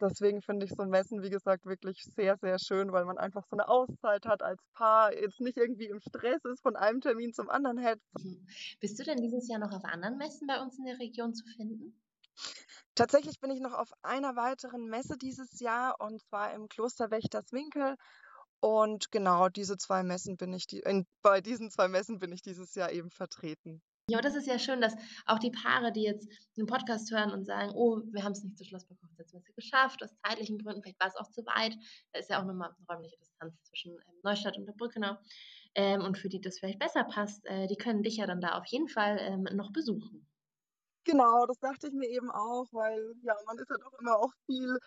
deswegen 0.00 0.42
finde 0.42 0.66
ich 0.66 0.72
so 0.72 0.84
Messen, 0.84 1.22
wie 1.22 1.30
gesagt, 1.30 1.64
wirklich 1.64 2.02
sehr, 2.14 2.36
sehr 2.36 2.58
schön, 2.58 2.92
weil 2.92 3.04
man 3.04 3.18
einfach 3.18 3.44
so 3.48 3.56
eine 3.56 3.68
Auszeit 3.68 4.26
hat 4.26 4.42
als 4.42 4.62
Paar, 4.74 5.14
jetzt 5.14 5.40
nicht 5.40 5.56
irgendwie 5.56 5.86
im 5.86 6.00
Stress 6.00 6.44
ist, 6.44 6.62
von 6.62 6.76
einem 6.76 7.00
Termin 7.00 7.32
zum 7.32 7.48
anderen 7.48 7.78
hetzt. 7.78 8.02
Mhm. 8.18 8.46
Bist 8.80 8.98
du 8.98 9.04
denn 9.04 9.18
dieses 9.18 9.48
Jahr 9.48 9.60
noch 9.60 9.72
auf 9.72 9.84
anderen 9.84 10.16
Messen 10.18 10.46
bei 10.46 10.60
uns 10.60 10.78
in 10.78 10.84
der 10.84 10.98
Region 10.98 11.34
zu 11.34 11.44
finden? 11.56 11.94
Tatsächlich 12.94 13.38
bin 13.40 13.50
ich 13.50 13.60
noch 13.60 13.74
auf 13.74 13.90
einer 14.02 14.36
weiteren 14.36 14.86
Messe 14.86 15.18
dieses 15.18 15.60
Jahr 15.60 16.00
und 16.00 16.22
zwar 16.22 16.54
im 16.54 16.68
Kloster 16.68 17.10
Wächterswinkel. 17.10 17.96
Und 18.60 19.10
genau 19.12 19.48
diese 19.48 19.76
zwei 19.78 20.02
Messen 20.04 20.36
bin 20.38 20.52
ich 20.54 20.66
die 20.66 20.80
in 20.80 21.06
bei 21.22 21.40
diesen 21.42 21.70
zwei 21.70 21.88
Messen 21.88 22.18
bin 22.20 22.32
ich 22.32 22.42
dieses 22.42 22.74
Jahr 22.74 22.92
eben 22.92 23.10
vertreten. 23.10 23.82
Ja, 24.08 24.20
das 24.20 24.34
ist 24.34 24.46
ja 24.46 24.58
schön, 24.58 24.80
dass 24.80 24.94
auch 25.26 25.38
die 25.38 25.50
Paare, 25.50 25.92
die 25.92 26.02
jetzt 26.02 26.28
den 26.56 26.66
Podcast 26.66 27.10
hören 27.12 27.30
und 27.32 27.44
sagen: 27.44 27.72
„Oh, 27.74 28.00
wir 28.12 28.22
haben 28.24 28.32
es 28.32 28.42
nicht 28.42 28.56
zur 28.58 28.66
Schlossberg 28.66 28.98
Hochzeitsmesse 29.02 29.52
geschafft, 29.54 30.02
aus 30.02 30.14
zeitlichen 30.26 30.58
Gründen, 30.58 30.82
vielleicht 30.82 31.00
war 31.00 31.06
es 31.08 31.16
auch 31.16 31.30
zu 31.30 31.42
weit.“ 31.46 31.74
Da 32.12 32.18
ist 32.20 32.28
ja 32.30 32.40
auch 32.40 32.44
nochmal 32.44 32.70
eine 32.76 32.86
räumliche 32.88 33.16
Distanz 33.18 33.62
zwischen, 33.62 33.92
ähm, 33.92 34.20
Neustadt 34.24 34.56
und 34.58 34.66
der 34.66 34.72
Brückenau. 34.74 35.16
Ähm, 35.74 36.02
und 36.02 36.18
für 36.18 36.28
die 36.28 36.40
das 36.40 36.58
vielleicht 36.58 36.80
besser 36.80 37.04
passt, 37.04 37.46
äh, 37.46 37.66
die 37.68 37.76
können 37.76 38.02
dich 38.02 38.16
ja 38.16 38.26
dann 38.26 38.40
da 38.40 38.58
auf 38.58 38.66
jeden 38.66 38.88
Fall, 38.88 39.18
ähm, 39.20 39.44
noch 39.56 39.72
besuchen. 39.72 40.26
Genau, 41.04 41.46
das 41.46 41.58
dachte 41.58 41.88
ich 41.88 41.92
mir 41.94 42.08
eben 42.08 42.30
auch, 42.30 42.66
weil, 42.72 43.14
ja, 43.22 43.34
man 43.46 43.58
ist 43.58 43.70
ja 43.70 43.76
doch 43.76 43.92
immer 43.98 44.18
auch 44.18 44.32
viel 44.46 44.78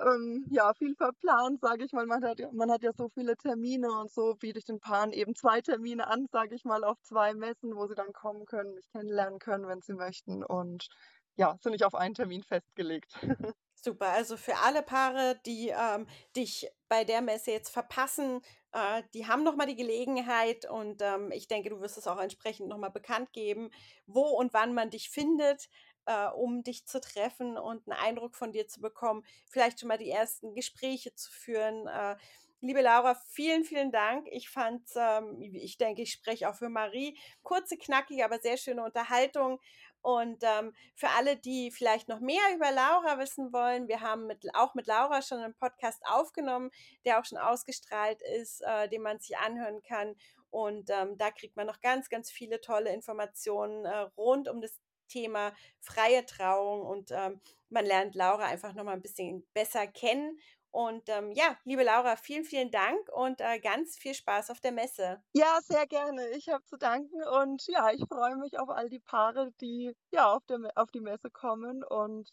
ähm, 0.00 0.46
ja, 0.50 0.72
viel 0.74 0.94
verplant, 0.96 1.60
sage 1.60 1.84
ich 1.84 1.92
mal. 1.92 2.06
Man 2.06 2.24
hat 2.24 2.38
ja 2.40 2.48
man 2.52 2.70
hat 2.70 2.82
ja 2.82 2.92
so 2.96 3.08
viele 3.10 3.36
Termine 3.36 3.90
und 3.92 4.10
so 4.10 4.34
biete 4.34 4.58
ich 4.58 4.64
den 4.64 4.80
Paaren 4.80 5.12
eben 5.12 5.34
zwei 5.34 5.60
Termine 5.60 6.06
an, 6.08 6.26
sage 6.32 6.54
ich 6.54 6.64
mal, 6.64 6.84
auf 6.84 6.98
zwei 7.02 7.34
Messen, 7.34 7.76
wo 7.76 7.86
sie 7.86 7.94
dann 7.94 8.12
kommen 8.12 8.46
können, 8.46 8.74
mich 8.74 8.88
kennenlernen 8.92 9.38
können, 9.38 9.68
wenn 9.68 9.82
sie 9.82 9.94
möchten 9.94 10.42
und 10.44 10.88
ja, 11.36 11.56
sind 11.60 11.72
nicht 11.72 11.84
auf 11.84 11.94
einen 11.94 12.14
Termin 12.14 12.42
festgelegt. 12.42 13.14
Super, 13.74 14.08
also 14.08 14.36
für 14.36 14.56
alle 14.58 14.82
Paare, 14.82 15.40
die 15.46 15.70
ähm, 15.70 16.06
dich 16.36 16.68
bei 16.88 17.04
der 17.04 17.22
Messe 17.22 17.50
jetzt 17.50 17.70
verpassen, 17.70 18.40
äh, 18.72 19.02
die 19.14 19.26
haben 19.26 19.42
noch 19.42 19.56
mal 19.56 19.66
die 19.66 19.76
Gelegenheit 19.76 20.68
und 20.68 21.02
ähm, 21.02 21.30
ich 21.32 21.48
denke, 21.48 21.70
du 21.70 21.80
wirst 21.80 21.98
es 21.98 22.06
auch 22.06 22.18
entsprechend 22.20 22.68
noch 22.68 22.78
mal 22.78 22.90
bekannt 22.90 23.32
geben, 23.32 23.70
wo 24.06 24.22
und 24.22 24.52
wann 24.52 24.74
man 24.74 24.90
dich 24.90 25.10
findet, 25.10 25.68
äh, 26.06 26.28
um 26.28 26.62
dich 26.62 26.86
zu 26.86 27.00
treffen 27.00 27.56
und 27.56 27.88
einen 27.88 27.98
Eindruck 28.00 28.36
von 28.36 28.52
dir 28.52 28.68
zu 28.68 28.80
bekommen, 28.80 29.24
vielleicht 29.48 29.80
schon 29.80 29.88
mal 29.88 29.98
die 29.98 30.10
ersten 30.10 30.54
Gespräche 30.54 31.14
zu 31.14 31.30
führen. 31.30 31.86
Äh, 31.86 32.16
Liebe 32.62 32.82
Laura, 32.82 33.14
vielen, 33.14 33.64
vielen 33.64 33.90
Dank. 33.90 34.28
Ich 34.30 34.50
fand, 34.50 34.82
ähm, 34.94 35.40
ich 35.40 35.78
denke, 35.78 36.02
ich 36.02 36.12
spreche 36.12 36.46
auch 36.46 36.54
für 36.54 36.68
Marie, 36.68 37.18
kurze, 37.42 37.78
knackige, 37.78 38.22
aber 38.22 38.38
sehr 38.38 38.58
schöne 38.58 38.84
Unterhaltung. 38.84 39.58
Und 40.02 40.42
ähm, 40.42 40.72
für 40.94 41.08
alle, 41.10 41.36
die 41.36 41.70
vielleicht 41.70 42.08
noch 42.08 42.20
mehr 42.20 42.42
über 42.54 42.70
Laura 42.70 43.18
wissen 43.18 43.52
wollen, 43.52 43.88
wir 43.88 44.00
haben 44.00 44.26
mit, 44.26 44.54
auch 44.54 44.74
mit 44.74 44.86
Laura 44.86 45.20
schon 45.20 45.38
einen 45.38 45.54
Podcast 45.54 46.02
aufgenommen, 46.06 46.70
der 47.04 47.20
auch 47.20 47.24
schon 47.24 47.38
ausgestrahlt 47.38 48.22
ist, 48.40 48.62
äh, 48.62 48.88
den 48.88 49.02
man 49.02 49.20
sich 49.20 49.36
anhören 49.36 49.82
kann. 49.82 50.16
Und 50.50 50.90
ähm, 50.90 51.16
da 51.18 51.30
kriegt 51.30 51.56
man 51.56 51.66
noch 51.66 51.80
ganz, 51.80 52.08
ganz 52.08 52.30
viele 52.30 52.60
tolle 52.60 52.92
Informationen 52.92 53.84
äh, 53.84 53.98
rund 54.16 54.48
um 54.48 54.60
das 54.60 54.80
Thema 55.08 55.52
freie 55.80 56.24
Trauung. 56.24 56.86
Und 56.86 57.10
ähm, 57.10 57.40
man 57.68 57.84
lernt 57.84 58.14
Laura 58.14 58.44
einfach 58.44 58.74
noch 58.74 58.84
mal 58.84 58.92
ein 58.92 59.02
bisschen 59.02 59.46
besser 59.52 59.86
kennen 59.86 60.38
und 60.70 61.08
ähm, 61.08 61.32
ja, 61.32 61.56
liebe 61.64 61.82
Laura, 61.82 62.16
vielen, 62.16 62.44
vielen 62.44 62.70
Dank 62.70 63.08
und 63.12 63.40
äh, 63.40 63.58
ganz 63.58 63.96
viel 63.96 64.14
Spaß 64.14 64.50
auf 64.50 64.60
der 64.60 64.72
Messe. 64.72 65.22
Ja, 65.32 65.58
sehr 65.62 65.86
gerne. 65.86 66.28
Ich 66.30 66.48
habe 66.48 66.64
zu 66.64 66.76
danken 66.76 67.22
und 67.40 67.66
ja, 67.66 67.90
ich 67.92 68.04
freue 68.08 68.36
mich 68.36 68.58
auf 68.58 68.68
all 68.68 68.88
die 68.88 69.00
Paare, 69.00 69.52
die 69.60 69.94
ja 70.12 70.32
auf, 70.32 70.44
der, 70.46 70.58
auf 70.76 70.90
die 70.90 71.00
Messe 71.00 71.30
kommen 71.30 71.82
und 71.82 72.30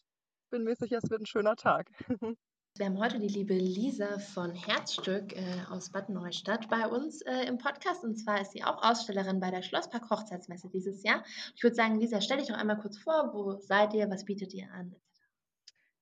bin 0.50 0.64
mir 0.64 0.76
sicher, 0.76 1.00
es 1.04 1.10
wird 1.10 1.22
ein 1.22 1.26
schöner 1.26 1.56
Tag. 1.56 1.90
Wir 2.78 2.86
haben 2.86 3.00
heute 3.00 3.18
die 3.18 3.28
liebe 3.28 3.56
Lisa 3.56 4.20
von 4.20 4.54
Herzstück 4.54 5.36
äh, 5.36 5.64
aus 5.72 5.92
Bad 5.92 6.10
Neustadt 6.10 6.70
bei 6.70 6.88
uns 6.88 7.24
äh, 7.24 7.46
im 7.48 7.58
Podcast. 7.58 8.04
Und 8.04 8.18
zwar 8.18 8.40
ist 8.40 8.52
sie 8.52 8.64
auch 8.64 8.84
Ausstellerin 8.84 9.40
bei 9.40 9.50
der 9.50 9.64
Schlosspark 9.64 10.08
Hochzeitsmesse 10.12 10.70
dieses 10.70 11.02
Jahr. 11.02 11.24
Ich 11.56 11.64
würde 11.64 11.76
sagen, 11.76 12.00
Lisa, 12.00 12.22
stell 12.22 12.38
dich 12.38 12.50
doch 12.50 12.56
einmal 12.58 12.78
kurz 12.78 13.00
vor. 13.00 13.32
Wo 13.34 13.58
seid 13.58 13.96
ihr? 13.96 14.08
Was 14.12 14.26
bietet 14.26 14.54
ihr 14.54 14.72
an? 14.72 14.96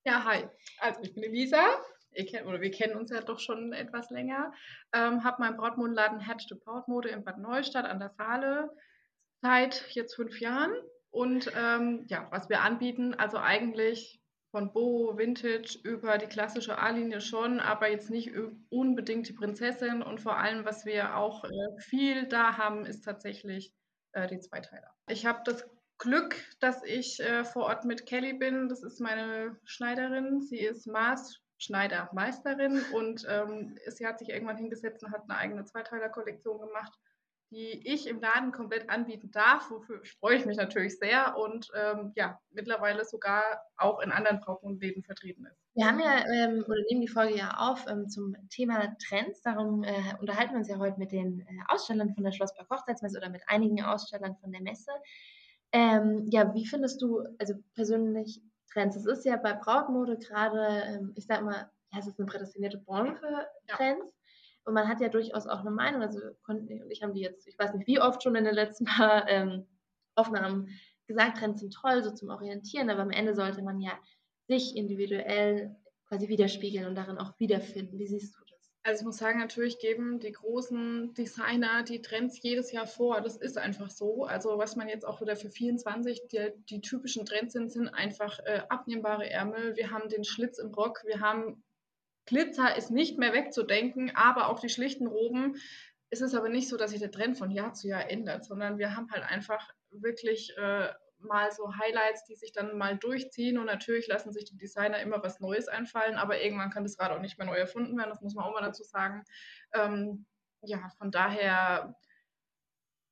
Ja, 0.04 0.22
hi. 0.24 0.46
Also 0.80 1.00
ich 1.00 1.14
bin 1.14 1.24
Elisa, 1.24 1.64
ihr 2.16 2.26
kennt, 2.26 2.46
oder 2.46 2.60
wir 2.60 2.70
kennen 2.70 2.96
uns 2.96 3.10
ja 3.10 3.20
doch 3.20 3.38
schon 3.38 3.72
etwas 3.72 4.10
länger, 4.10 4.52
ähm, 4.92 5.24
habe 5.24 5.42
meinen 5.42 5.56
Brautmodenladen 5.56 6.20
Herzstück 6.20 6.64
Brautmode 6.64 7.08
in 7.08 7.24
Bad 7.24 7.38
Neustadt 7.38 7.84
an 7.84 7.98
der 7.98 8.10
Saale 8.10 8.70
seit 9.42 9.86
jetzt 9.90 10.14
fünf 10.14 10.40
Jahren. 10.40 10.72
Und 11.10 11.50
ähm, 11.56 12.04
ja, 12.08 12.26
was 12.30 12.48
wir 12.48 12.60
anbieten, 12.60 13.14
also 13.14 13.38
eigentlich 13.38 14.20
von 14.50 14.72
Boho, 14.72 15.18
Vintage 15.18 15.78
über 15.82 16.18
die 16.18 16.26
klassische 16.26 16.78
A-Linie 16.78 17.20
schon, 17.20 17.60
aber 17.60 17.90
jetzt 17.90 18.10
nicht 18.10 18.32
unbedingt 18.70 19.28
die 19.28 19.32
Prinzessin. 19.32 20.02
Und 20.02 20.20
vor 20.20 20.38
allem, 20.38 20.64
was 20.64 20.86
wir 20.86 21.16
auch 21.16 21.44
äh, 21.44 21.80
viel 21.80 22.26
da 22.26 22.56
haben, 22.56 22.86
ist 22.86 23.02
tatsächlich 23.02 23.74
äh, 24.12 24.26
die 24.26 24.40
Zweiteiler. 24.40 24.90
Ich 25.08 25.26
habe 25.26 25.40
das 25.44 25.68
Glück, 25.98 26.36
dass 26.60 26.82
ich 26.84 27.20
äh, 27.20 27.44
vor 27.44 27.64
Ort 27.64 27.84
mit 27.84 28.06
Kelly 28.06 28.34
bin. 28.34 28.68
Das 28.68 28.82
ist 28.82 29.00
meine 29.00 29.58
Schneiderin. 29.64 30.42
Sie 30.42 30.58
ist 30.58 30.86
Maßschneidermeisterin 31.56 32.82
und 32.92 33.26
ähm, 33.28 33.78
sie 33.88 34.06
hat 34.06 34.18
sich 34.18 34.28
irgendwann 34.30 34.56
hingesetzt 34.56 35.02
und 35.04 35.12
hat 35.12 35.22
eine 35.28 35.38
eigene 35.38 35.64
Zweiteiler-Kollektion 35.64 36.60
gemacht 36.60 36.98
die 37.50 37.86
ich 37.86 38.08
im 38.08 38.20
Laden 38.20 38.52
komplett 38.52 38.90
anbieten 38.90 39.30
darf. 39.30 39.70
Wofür 39.70 40.02
freue 40.18 40.36
ich 40.36 40.46
mich 40.46 40.56
natürlich 40.56 40.98
sehr 40.98 41.36
und 41.36 41.68
ähm, 41.74 42.12
ja, 42.16 42.40
mittlerweile 42.50 43.04
sogar 43.04 43.42
auch 43.76 44.00
in 44.00 44.10
anderen 44.10 44.40
Brautmodenläden 44.40 45.04
vertreten 45.04 45.46
ist. 45.46 45.56
Wir 45.74 45.86
haben 45.86 46.00
ja 46.00 46.24
ähm, 46.26 46.64
oder 46.66 46.80
nehmen 46.88 47.02
die 47.02 47.08
Folge 47.08 47.36
ja 47.36 47.54
auf 47.58 47.84
ähm, 47.88 48.08
zum 48.08 48.34
Thema 48.50 48.96
Trends. 49.06 49.42
Darum 49.42 49.84
äh, 49.84 49.92
unterhalten 50.20 50.52
wir 50.52 50.58
uns 50.58 50.68
ja 50.68 50.78
heute 50.78 50.98
mit 50.98 51.12
den 51.12 51.40
äh, 51.40 51.44
Ausstellern 51.68 52.14
von 52.14 52.24
der 52.24 52.32
Schlossberg 52.32 52.68
Hochzeitsmesse 52.68 53.18
oder 53.18 53.30
mit 53.30 53.42
einigen 53.46 53.82
Ausstellern 53.82 54.36
von 54.40 54.50
der 54.50 54.62
Messe. 54.62 54.90
Ähm, 55.72 56.28
ja, 56.30 56.52
wie 56.54 56.66
findest 56.66 57.00
du 57.02 57.22
also 57.38 57.54
persönlich 57.74 58.40
Trends? 58.66 58.96
Es 58.96 59.06
ist 59.06 59.24
ja 59.24 59.36
bei 59.36 59.52
Brautmode 59.52 60.18
gerade, 60.18 60.84
ähm, 60.86 61.12
ich 61.14 61.26
sag 61.26 61.42
mal, 61.42 61.70
ja, 61.92 61.98
es 61.98 62.06
ist 62.06 62.18
eine 62.18 62.26
prädestinierte 62.26 62.78
Branche 62.78 63.16
für 63.16 63.46
Trends. 63.68 64.06
Ja. 64.06 64.12
Und 64.64 64.74
man 64.74 64.88
hat 64.88 65.00
ja 65.00 65.08
durchaus 65.08 65.46
auch 65.46 65.60
eine 65.60 65.70
Meinung. 65.70 66.02
Also 66.02 66.20
Conny 66.42 66.82
und 66.82 66.90
ich 66.90 67.02
haben 67.02 67.14
die 67.14 67.20
jetzt, 67.20 67.46
ich 67.46 67.58
weiß 67.58 67.74
nicht 67.74 67.86
wie 67.86 68.00
oft 68.00 68.22
schon 68.22 68.34
in 68.34 68.44
den 68.44 68.54
letzten 68.54 68.84
paar 68.84 69.28
ähm, 69.28 69.66
Aufnahmen 70.16 70.68
gesagt, 71.06 71.38
Trends 71.38 71.60
sind 71.60 71.72
toll, 71.72 72.02
so 72.02 72.10
zum 72.10 72.30
Orientieren, 72.30 72.90
aber 72.90 73.02
am 73.02 73.10
Ende 73.10 73.34
sollte 73.34 73.62
man 73.62 73.80
ja 73.80 73.92
sich 74.48 74.76
individuell 74.76 75.76
quasi 76.08 76.28
widerspiegeln 76.28 76.86
und 76.86 76.94
darin 76.94 77.18
auch 77.18 77.38
wiederfinden. 77.38 77.98
Wie 77.98 78.06
siehst 78.06 78.36
du? 78.36 78.45
Also 78.86 79.00
ich 79.00 79.06
muss 79.06 79.16
sagen, 79.16 79.40
natürlich 79.40 79.80
geben 79.80 80.20
die 80.20 80.30
großen 80.30 81.12
Designer 81.14 81.82
die 81.82 82.02
Trends 82.02 82.40
jedes 82.40 82.70
Jahr 82.70 82.86
vor. 82.86 83.20
Das 83.20 83.36
ist 83.36 83.58
einfach 83.58 83.90
so. 83.90 84.26
Also 84.26 84.58
was 84.58 84.76
man 84.76 84.88
jetzt 84.88 85.04
auch 85.04 85.20
wieder 85.20 85.34
für 85.34 85.50
24, 85.50 86.28
die, 86.28 86.52
die 86.70 86.80
typischen 86.80 87.26
Trends 87.26 87.54
sind, 87.54 87.72
sind 87.72 87.88
einfach 87.88 88.38
äh, 88.44 88.62
abnehmbare 88.68 89.28
Ärmel. 89.28 89.74
Wir 89.74 89.90
haben 89.90 90.08
den 90.08 90.22
Schlitz 90.22 90.58
im 90.58 90.72
Rock, 90.72 91.02
wir 91.04 91.18
haben 91.18 91.64
Glitzer 92.26 92.76
ist 92.76 92.92
nicht 92.92 93.18
mehr 93.18 93.32
wegzudenken, 93.32 94.12
aber 94.14 94.48
auch 94.48 94.60
die 94.60 94.68
schlichten 94.68 95.08
Roben. 95.08 95.56
Es 96.10 96.20
ist 96.20 96.36
aber 96.36 96.48
nicht 96.48 96.68
so, 96.68 96.76
dass 96.76 96.92
sich 96.92 97.00
der 97.00 97.10
Trend 97.10 97.36
von 97.36 97.50
Jahr 97.50 97.74
zu 97.74 97.88
Jahr 97.88 98.08
ändert, 98.08 98.44
sondern 98.44 98.78
wir 98.78 98.94
haben 98.94 99.10
halt 99.10 99.24
einfach 99.24 99.68
wirklich 99.90 100.56
äh, 100.58 100.90
mal 101.18 101.50
so 101.52 101.74
Highlights, 101.76 102.24
die 102.24 102.34
sich 102.34 102.52
dann 102.52 102.76
mal 102.76 102.96
durchziehen 102.96 103.58
und 103.58 103.66
natürlich 103.66 104.06
lassen 104.06 104.32
sich 104.32 104.44
die 104.44 104.56
Designer 104.56 105.00
immer 105.00 105.22
was 105.22 105.40
Neues 105.40 105.68
einfallen, 105.68 106.16
aber 106.16 106.40
irgendwann 106.40 106.70
kann 106.70 106.84
das 106.84 106.98
Rad 106.98 107.12
auch 107.12 107.20
nicht 107.20 107.38
mehr 107.38 107.46
neu 107.46 107.56
erfunden 107.56 107.96
werden, 107.96 108.10
das 108.10 108.20
muss 108.20 108.34
man 108.34 108.44
auch 108.44 108.52
mal 108.52 108.62
dazu 108.62 108.84
sagen. 108.84 109.24
Ähm, 109.72 110.26
ja, 110.62 110.88
von 110.98 111.10
daher 111.10 111.94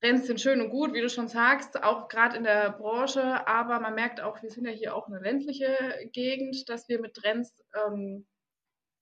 Trends 0.01 0.27
sind 0.27 0.41
schön 0.41 0.61
und 0.61 0.69
gut, 0.69 0.93
wie 0.93 1.01
du 1.01 1.09
schon 1.09 1.29
sagst, 1.29 1.83
auch 1.83 2.09
gerade 2.09 2.37
in 2.37 2.45
der 2.45 2.73
Branche, 2.73 3.47
aber 3.49 3.81
man 3.81 3.95
merkt 3.95 4.21
auch, 4.21 4.43
wir 4.43 4.51
sind 4.51 4.67
ja 4.67 4.73
hier 4.73 4.95
auch 4.95 5.07
eine 5.07 5.19
ländliche 5.19 5.77
Gegend, 6.13 6.69
dass 6.69 6.89
wir 6.91 7.01
mit 7.01 7.15
Trends 7.15 7.65
ähm, 7.75 8.27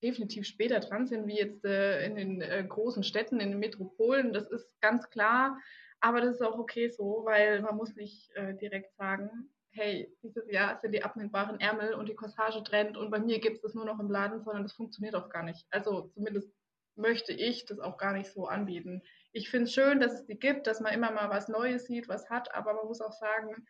definitiv 0.03 0.47
später 0.47 0.81
dran 0.81 1.07
sind, 1.07 1.27
wie 1.27 1.39
jetzt 1.39 1.65
äh, 1.65 2.05
in 2.05 2.15
den 2.15 2.41
äh, 2.41 2.65
großen 2.69 3.03
Städten, 3.03 3.41
in 3.41 3.51
den 3.51 3.59
Metropolen. 3.59 4.33
Das 4.33 4.49
ist 4.51 4.69
ganz 4.81 5.11
klar. 5.11 5.59
Aber 6.03 6.21
das 6.21 6.35
ist 6.35 6.43
auch 6.43 6.59
okay 6.59 6.91
so, 6.91 7.23
weil 7.25 7.63
man 7.63 7.77
muss 7.77 7.95
nicht 7.95 8.29
äh, 8.35 8.55
direkt 8.55 8.93
sagen, 8.97 9.49
hey, 9.71 10.13
dieses 10.21 10.51
Jahr 10.51 10.79
sind 10.81 10.93
die 10.93 11.05
abnehmbaren 11.05 11.61
Ärmel 11.61 11.95
und 11.95 12.09
die 12.09 12.15
Corsage 12.15 12.63
trennt 12.65 12.97
und 12.97 13.11
bei 13.11 13.21
mir 13.21 13.39
gibt 13.39 13.57
es 13.57 13.63
das 13.63 13.75
nur 13.75 13.85
noch 13.85 14.01
im 14.01 14.11
Laden, 14.11 14.43
sondern 14.43 14.65
das 14.65 14.73
funktioniert 14.73 15.15
auch 15.15 15.31
gar 15.31 15.45
nicht. 15.45 15.65
Also 15.71 16.09
zumindest 16.09 16.53
möchte 16.97 17.33
ich 17.33 17.67
das 17.67 17.79
auch 17.79 17.99
gar 17.99 18.13
nicht 18.15 18.31
so 18.33 18.47
anbieten. 18.47 19.03
Ich 19.31 19.49
finde 19.49 19.67
es 19.67 19.73
schön, 19.73 20.01
dass 20.01 20.13
es 20.13 20.27
die 20.27 20.39
gibt, 20.39 20.67
dass 20.67 20.81
man 20.81 20.93
immer 20.93 21.13
mal 21.13 21.31
was 21.31 21.49
Neues 21.49 21.87
sieht, 21.87 22.09
was 22.09 22.29
hat, 22.29 22.53
aber 22.53 22.75
man 22.75 22.87
muss 22.87 23.01
auch 23.01 23.13
sagen, 23.13 23.65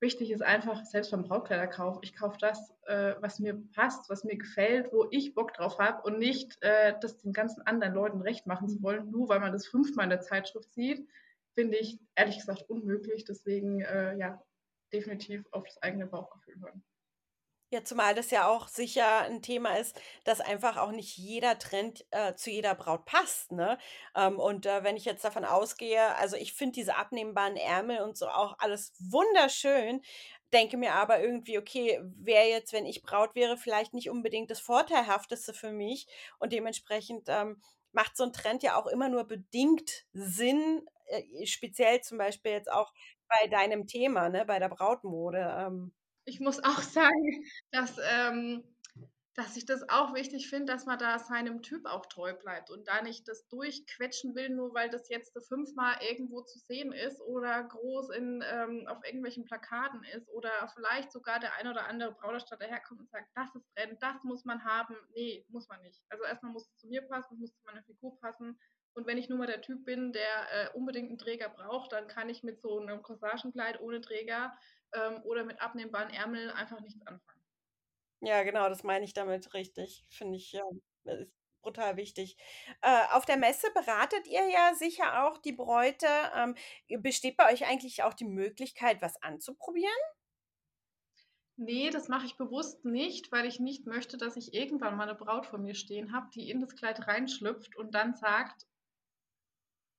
wichtig 0.00 0.30
ist 0.30 0.42
einfach, 0.42 0.82
selbst 0.86 1.10
beim 1.10 1.24
Brautkleiderkauf, 1.24 1.98
ich 2.00 2.16
kaufe 2.16 2.38
das, 2.40 2.74
äh, 2.86 3.14
was 3.20 3.40
mir 3.40 3.62
passt, 3.74 4.08
was 4.08 4.24
mir 4.24 4.38
gefällt, 4.38 4.90
wo 4.90 5.06
ich 5.10 5.34
Bock 5.34 5.52
drauf 5.52 5.78
habe 5.78 6.02
und 6.02 6.18
nicht 6.18 6.56
äh, 6.62 6.94
das 7.00 7.18
den 7.18 7.34
ganzen 7.34 7.60
anderen 7.66 7.92
Leuten 7.92 8.22
recht 8.22 8.46
machen 8.46 8.68
zu 8.68 8.82
wollen, 8.82 9.10
nur 9.10 9.28
weil 9.28 9.40
man 9.40 9.52
das 9.52 9.66
fünfmal 9.66 10.04
in 10.04 10.10
der 10.10 10.22
Zeitschrift 10.22 10.72
sieht, 10.72 11.06
finde 11.54 11.78
ich 11.78 11.98
ehrlich 12.14 12.36
gesagt 12.36 12.68
unmöglich. 12.68 13.24
Deswegen 13.24 13.80
äh, 13.80 14.16
ja, 14.16 14.42
definitiv 14.92 15.44
auf 15.50 15.64
das 15.64 15.80
eigene 15.82 16.06
Bauchgefühl 16.06 16.60
hören. 16.60 16.84
Ja, 17.70 17.82
zumal 17.82 18.14
das 18.14 18.30
ja 18.30 18.46
auch 18.46 18.68
sicher 18.68 19.22
ein 19.22 19.42
Thema 19.42 19.76
ist, 19.78 20.00
dass 20.22 20.40
einfach 20.40 20.76
auch 20.76 20.92
nicht 20.92 21.16
jeder 21.16 21.58
Trend 21.58 22.06
äh, 22.12 22.34
zu 22.36 22.50
jeder 22.50 22.76
Braut 22.76 23.04
passt, 23.04 23.50
ne? 23.50 23.78
Ähm, 24.14 24.38
und 24.38 24.64
äh, 24.66 24.84
wenn 24.84 24.96
ich 24.96 25.04
jetzt 25.04 25.24
davon 25.24 25.44
ausgehe, 25.44 26.14
also 26.16 26.36
ich 26.36 26.52
finde 26.52 26.74
diese 26.74 26.94
abnehmbaren 26.94 27.56
Ärmel 27.56 28.02
und 28.02 28.16
so 28.16 28.28
auch 28.28 28.54
alles 28.60 28.92
wunderschön, 29.00 30.02
denke 30.52 30.76
mir 30.76 30.94
aber 30.94 31.20
irgendwie, 31.20 31.58
okay, 31.58 32.00
wäre 32.16 32.46
jetzt, 32.48 32.72
wenn 32.72 32.86
ich 32.86 33.02
Braut 33.02 33.34
wäre, 33.34 33.56
vielleicht 33.56 33.92
nicht 33.92 34.08
unbedingt 34.08 34.52
das 34.52 34.60
Vorteilhafteste 34.60 35.52
für 35.52 35.72
mich. 35.72 36.06
Und 36.38 36.52
dementsprechend 36.52 37.28
ähm, 37.28 37.60
macht 37.90 38.16
so 38.16 38.22
ein 38.22 38.32
Trend 38.32 38.62
ja 38.62 38.76
auch 38.80 38.86
immer 38.86 39.08
nur 39.08 39.24
bedingt 39.24 40.04
Sinn, 40.12 40.86
äh, 41.14 41.46
speziell 41.46 42.00
zum 42.00 42.18
Beispiel 42.18 42.52
jetzt 42.52 42.70
auch 42.70 42.92
bei 43.28 43.48
deinem 43.48 43.86
Thema, 43.86 44.28
ne, 44.28 44.44
bei 44.44 44.58
der 44.58 44.68
Brautmode. 44.68 45.54
Ähm, 45.58 45.92
ich 46.24 46.40
muss 46.40 46.62
auch 46.62 46.80
sagen, 46.82 47.44
dass, 47.70 47.96
ähm, 48.02 48.64
dass 49.34 49.56
ich 49.56 49.66
das 49.66 49.88
auch 49.88 50.14
wichtig 50.14 50.48
finde, 50.48 50.72
dass 50.72 50.86
man 50.86 50.98
da 50.98 51.18
seinem 51.18 51.60
Typ 51.62 51.86
auch 51.86 52.06
treu 52.06 52.34
bleibt 52.34 52.70
und 52.70 52.86
da 52.86 53.02
nicht 53.02 53.26
das 53.26 53.48
durchquetschen 53.48 54.34
will, 54.36 54.48
nur 54.50 54.74
weil 54.74 54.88
das 54.90 55.08
jetzt 55.08 55.36
fünfmal 55.48 55.96
irgendwo 56.08 56.42
zu 56.42 56.58
sehen 56.60 56.92
ist 56.92 57.20
oder 57.20 57.64
groß 57.64 58.10
in, 58.10 58.44
ähm, 58.48 58.86
auf 58.86 59.04
irgendwelchen 59.04 59.44
Plakaten 59.44 60.04
ist 60.16 60.28
oder 60.28 60.50
vielleicht 60.74 61.10
sogar 61.10 61.40
der 61.40 61.54
ein 61.54 61.66
oder 61.66 61.86
andere 61.86 62.12
Brauderstadt 62.12 62.60
daherkommt 62.60 63.00
und 63.00 63.10
sagt, 63.10 63.28
das 63.34 63.52
ist 63.56 63.66
Rennen, 63.76 63.98
das 64.00 64.22
muss 64.22 64.44
man 64.44 64.64
haben. 64.64 64.94
Nee, 65.14 65.44
muss 65.48 65.68
man 65.68 65.80
nicht. 65.82 66.00
Also 66.10 66.24
erstmal 66.24 66.52
muss 66.52 66.68
es 66.68 66.76
zu 66.76 66.86
mir 66.86 67.02
passen, 67.02 67.34
es 67.34 67.40
muss 67.40 67.54
zu 67.56 67.64
meiner 67.64 67.82
Figur 67.82 68.16
passen. 68.20 68.56
Und 68.94 69.06
wenn 69.06 69.18
ich 69.18 69.28
nur 69.28 69.38
mal 69.38 69.46
der 69.46 69.60
Typ 69.60 69.84
bin, 69.84 70.12
der 70.12 70.22
äh, 70.52 70.68
unbedingt 70.74 71.08
einen 71.08 71.18
Träger 71.18 71.48
braucht, 71.48 71.92
dann 71.92 72.06
kann 72.06 72.28
ich 72.28 72.42
mit 72.42 72.60
so 72.60 72.78
einem 72.78 73.02
Corsagenkleid 73.02 73.80
ohne 73.80 74.00
Träger 74.00 74.56
ähm, 74.92 75.20
oder 75.24 75.44
mit 75.44 75.60
abnehmbaren 75.60 76.10
Ärmeln 76.10 76.50
einfach 76.50 76.80
nichts 76.80 77.04
anfangen. 77.06 77.44
Ja, 78.20 78.42
genau, 78.42 78.68
das 78.68 78.84
meine 78.84 79.04
ich 79.04 79.12
damit 79.12 79.52
richtig. 79.52 80.04
Finde 80.08 80.36
ich, 80.36 80.52
ja, 80.52 80.62
ist 81.04 81.32
brutal 81.64 81.96
wichtig. 81.96 82.36
Äh, 82.82 83.02
auf 83.10 83.24
der 83.24 83.36
Messe 83.36 83.68
beratet 83.72 84.26
ihr 84.28 84.48
ja 84.48 84.74
sicher 84.74 85.24
auch 85.24 85.38
die 85.38 85.52
Bräute. 85.52 86.06
Ähm, 86.36 86.54
besteht 87.00 87.36
bei 87.36 87.52
euch 87.52 87.66
eigentlich 87.66 88.02
auch 88.04 88.14
die 88.14 88.26
Möglichkeit, 88.26 89.02
was 89.02 89.20
anzuprobieren? 89.22 89.90
Nee, 91.56 91.90
das 91.90 92.08
mache 92.08 92.26
ich 92.26 92.36
bewusst 92.36 92.84
nicht, 92.84 93.30
weil 93.30 93.46
ich 93.46 93.60
nicht 93.60 93.86
möchte, 93.86 94.16
dass 94.18 94.36
ich 94.36 94.54
irgendwann 94.54 94.96
mal 94.96 95.08
eine 95.08 95.14
Braut 95.14 95.46
vor 95.46 95.58
mir 95.58 95.74
stehen 95.74 96.12
habe, 96.12 96.28
die 96.34 96.50
in 96.50 96.60
das 96.60 96.74
Kleid 96.74 97.06
reinschlüpft 97.06 97.76
und 97.76 97.94
dann 97.94 98.14
sagt, 98.14 98.66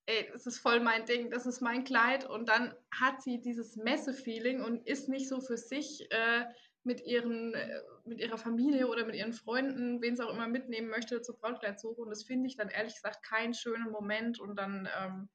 ey, 0.08 0.30
das 0.32 0.46
ist 0.46 0.60
voll 0.60 0.80
mein 0.80 1.06
Ding, 1.06 1.32
das 1.32 1.46
ist 1.46 1.62
mein 1.62 1.84
Kleid. 1.84 2.30
Und 2.30 2.50
dann 2.50 2.74
hat 2.92 3.22
sie 3.22 3.42
dieses 3.42 3.76
Messe-Feeling 3.76 4.62
und 4.62 4.88
ist 4.88 5.10
nicht 5.10 5.28
so 5.28 5.42
für 5.42 5.58
sich 5.58 6.10
äh, 6.12 6.46
mit, 6.84 7.02
ihren, 7.02 7.54
äh, 7.54 7.82
mit 8.06 8.20
ihrer 8.20 8.38
Familie 8.38 8.88
oder 8.88 9.06
mit 9.06 9.16
ihren 9.16 9.34
Freunden, 9.34 10.02
wen 10.02 10.16
sie 10.16 10.26
auch 10.26 10.34
immer 10.34 10.48
mitnehmen 10.48 10.90
möchte, 10.90 11.22
zur 11.22 11.38
Brautkleidsuche. 11.38 12.02
Und 12.02 12.10
das 12.10 12.24
finde 12.24 12.48
ich 12.48 12.56
dann 12.56 12.70
ehrlich 12.70 12.96
gesagt 12.96 13.24
keinen 13.24 13.54
schönen 13.54 13.92
Moment. 13.92 14.40
Und 14.40 14.56
dann, 14.58 14.88
ähm, 15.00 15.30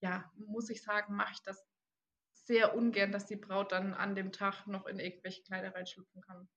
ja, 0.00 0.30
muss 0.36 0.70
ich 0.70 0.82
sagen, 0.82 1.14
mache 1.14 1.32
ich 1.34 1.42
das 1.42 1.66
sehr 2.32 2.74
ungern, 2.74 3.12
dass 3.12 3.26
die 3.26 3.36
Braut 3.36 3.72
dann 3.72 3.92
an 3.92 4.14
dem 4.14 4.32
Tag 4.32 4.66
noch 4.66 4.86
in 4.86 4.98
irgendwelche 4.98 5.42
Kleider 5.42 5.74
reinschlüpfen 5.74 6.22
kann. 6.22 6.48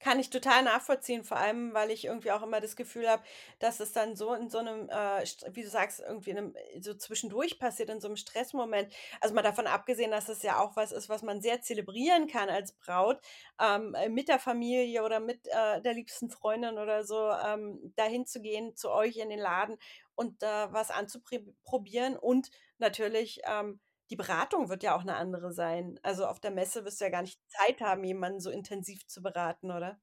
Kann 0.00 0.20
ich 0.20 0.30
total 0.30 0.62
nachvollziehen, 0.62 1.24
vor 1.24 1.38
allem, 1.38 1.74
weil 1.74 1.90
ich 1.90 2.04
irgendwie 2.04 2.30
auch 2.30 2.42
immer 2.42 2.60
das 2.60 2.76
Gefühl 2.76 3.08
habe, 3.08 3.24
dass 3.58 3.80
es 3.80 3.92
dann 3.92 4.14
so 4.14 4.32
in 4.32 4.48
so 4.48 4.58
einem, 4.58 4.88
äh, 4.88 5.24
wie 5.52 5.62
du 5.62 5.68
sagst, 5.68 5.98
irgendwie 6.00 6.30
in 6.30 6.38
einem, 6.38 6.54
so 6.80 6.94
zwischendurch 6.94 7.58
passiert, 7.58 7.90
in 7.90 8.00
so 8.00 8.06
einem 8.06 8.16
Stressmoment. 8.16 8.92
Also 9.20 9.34
mal 9.34 9.42
davon 9.42 9.66
abgesehen, 9.66 10.12
dass 10.12 10.28
es 10.28 10.42
ja 10.44 10.60
auch 10.60 10.76
was 10.76 10.92
ist, 10.92 11.08
was 11.08 11.22
man 11.22 11.40
sehr 11.40 11.62
zelebrieren 11.62 12.28
kann 12.28 12.48
als 12.48 12.72
Braut, 12.74 13.18
ähm, 13.60 13.94
äh, 13.96 14.08
mit 14.08 14.28
der 14.28 14.38
Familie 14.38 15.02
oder 15.02 15.18
mit 15.18 15.48
äh, 15.48 15.82
der 15.82 15.94
liebsten 15.94 16.30
Freundin 16.30 16.78
oder 16.78 17.02
so, 17.04 17.30
ähm, 17.32 17.92
dahin 17.96 18.24
zu 18.24 18.40
gehen, 18.40 18.76
zu 18.76 18.90
euch 18.92 19.16
in 19.16 19.30
den 19.30 19.40
Laden 19.40 19.78
und 20.14 20.42
äh, 20.44 20.72
was 20.72 20.90
anzuprobieren 20.92 22.16
und 22.16 22.50
natürlich 22.78 23.40
ähm, 23.48 23.80
die 24.10 24.16
Beratung 24.16 24.68
wird 24.68 24.82
ja 24.82 24.94
auch 24.96 25.02
eine 25.02 25.16
andere 25.16 25.52
sein. 25.52 25.98
Also, 26.02 26.26
auf 26.26 26.40
der 26.40 26.50
Messe 26.50 26.84
wirst 26.84 27.00
du 27.00 27.04
ja 27.04 27.10
gar 27.10 27.22
nicht 27.22 27.40
Zeit 27.48 27.80
haben, 27.80 28.04
jemanden 28.04 28.40
so 28.40 28.50
intensiv 28.50 29.06
zu 29.06 29.22
beraten, 29.22 29.70
oder? 29.70 30.00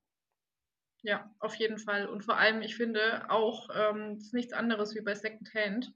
Ja, 1.03 1.33
auf 1.39 1.55
jeden 1.55 1.77
Fall. 1.77 2.05
Und 2.07 2.25
vor 2.25 2.35
allem, 2.37 2.61
ich 2.61 2.75
finde 2.75 3.29
auch, 3.29 3.69
ähm, 3.73 4.17
ist 4.17 4.33
nichts 4.33 4.51
anderes 4.53 4.93
wie 4.93 4.99
bei 5.01 5.15
Secondhand. 5.15 5.93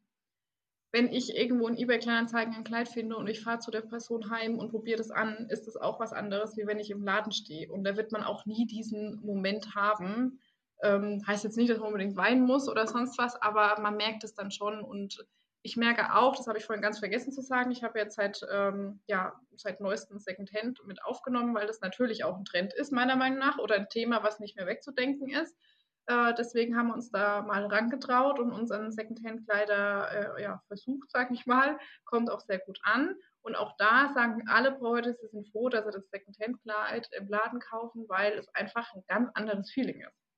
wenn 0.92 1.12
ich 1.12 1.36
irgendwo 1.36 1.68
in 1.68 1.78
eBay 1.78 2.00
Kleinanzeigen 2.00 2.54
ein 2.56 2.64
Kleid 2.64 2.90
finde 2.90 3.16
und 3.18 3.28
ich 3.28 3.42
fahre 3.42 3.60
zu 3.60 3.70
der 3.72 3.82
Person 3.82 4.30
heim 4.32 4.58
und 4.58 4.72
probiere 4.72 4.98
das 4.98 5.12
an, 5.12 5.48
ist 5.50 5.68
das 5.68 5.78
auch 5.78 6.00
was 6.00 6.14
anderes, 6.14 6.58
wie 6.58 6.66
wenn 6.66 6.80
ich 6.80 6.90
im 6.90 7.04
Laden 7.04 7.32
stehe. 7.32 7.72
Und 7.72 7.84
da 7.84 7.96
wird 7.96 8.12
man 8.12 8.24
auch 8.24 8.46
nie 8.46 8.66
diesen 8.66 9.20
Moment 9.24 9.76
haben. 9.76 10.40
Ähm, 10.82 11.22
heißt 11.28 11.44
jetzt 11.44 11.58
nicht, 11.58 11.70
dass 11.70 11.78
man 11.80 11.88
unbedingt 11.90 12.16
weinen 12.18 12.44
muss 12.46 12.68
oder 12.70 12.88
sonst 12.88 13.18
was, 13.20 13.40
aber 13.42 13.80
man 13.82 13.98
merkt 13.98 14.24
es 14.24 14.34
dann 14.34 14.50
schon. 14.52 14.82
Und 14.82 15.24
ich 15.62 15.76
merke 15.76 16.16
auch, 16.16 16.36
das 16.36 16.48
habe 16.48 16.58
ich 16.58 16.66
vorhin 16.66 16.82
ganz 16.82 17.00
vergessen 17.00 17.32
zu 17.34 17.42
sagen, 17.42 17.72
ich 17.72 17.84
habe 17.84 18.00
jetzt 18.00 18.16
seit, 18.16 18.42
ähm, 18.50 19.02
ja, 19.08 19.40
seit 19.56 19.82
neuestem 19.82 20.18
Secondhand 20.18 20.80
mit 20.86 21.04
aufgenommen, 21.04 21.54
weil 21.54 21.68
das 21.68 21.82
natürlich 21.82 22.24
auch 22.24 22.38
ein 22.38 22.46
Trend 22.46 22.74
ist, 22.74 22.92
meiner 22.92 23.16
Meinung 23.18 23.40
nach, 23.40 23.58
oder 23.58 23.76
ein 23.76 23.90
Thema, 23.90 24.24
was 24.24 24.40
nicht 24.40 24.56
mehr 24.56 24.68
wegzudenken 24.68 25.30
ist. 25.30 25.58
Äh, 26.06 26.34
deswegen 26.36 26.78
haben 26.78 26.88
wir 26.88 26.94
uns 26.94 27.12
da 27.12 27.42
mal 27.42 27.66
rangetraut 27.66 28.40
und 28.40 28.52
unseren 28.52 28.92
Secondhand-Kleider 28.92 30.38
äh, 30.38 30.42
ja, 30.44 30.64
versucht, 30.68 31.12
sag 31.12 31.30
ich 31.32 31.46
mal. 31.46 31.78
Kommt 32.06 32.32
auch 32.32 32.40
sehr 32.40 32.60
gut 32.60 32.80
an. 32.84 33.16
Und 33.42 33.56
auch 33.56 33.76
da 33.78 34.12
sagen 34.14 34.48
alle 34.48 34.72
Bräute, 34.72 35.14
sie 35.14 35.28
sind 35.28 35.48
froh, 35.52 35.70
dass 35.70 35.86
sie 35.86 35.92
das 35.92 36.10
Secondhand-Kleid 36.10 37.10
im 37.18 37.28
Laden 37.28 37.60
kaufen, 37.60 38.06
weil 38.08 38.38
es 38.38 38.48
einfach 38.56 38.92
ein 38.94 39.04
ganz 39.08 39.30
anderes 39.34 39.72
Feeling 39.72 40.02
ist. 40.02 40.29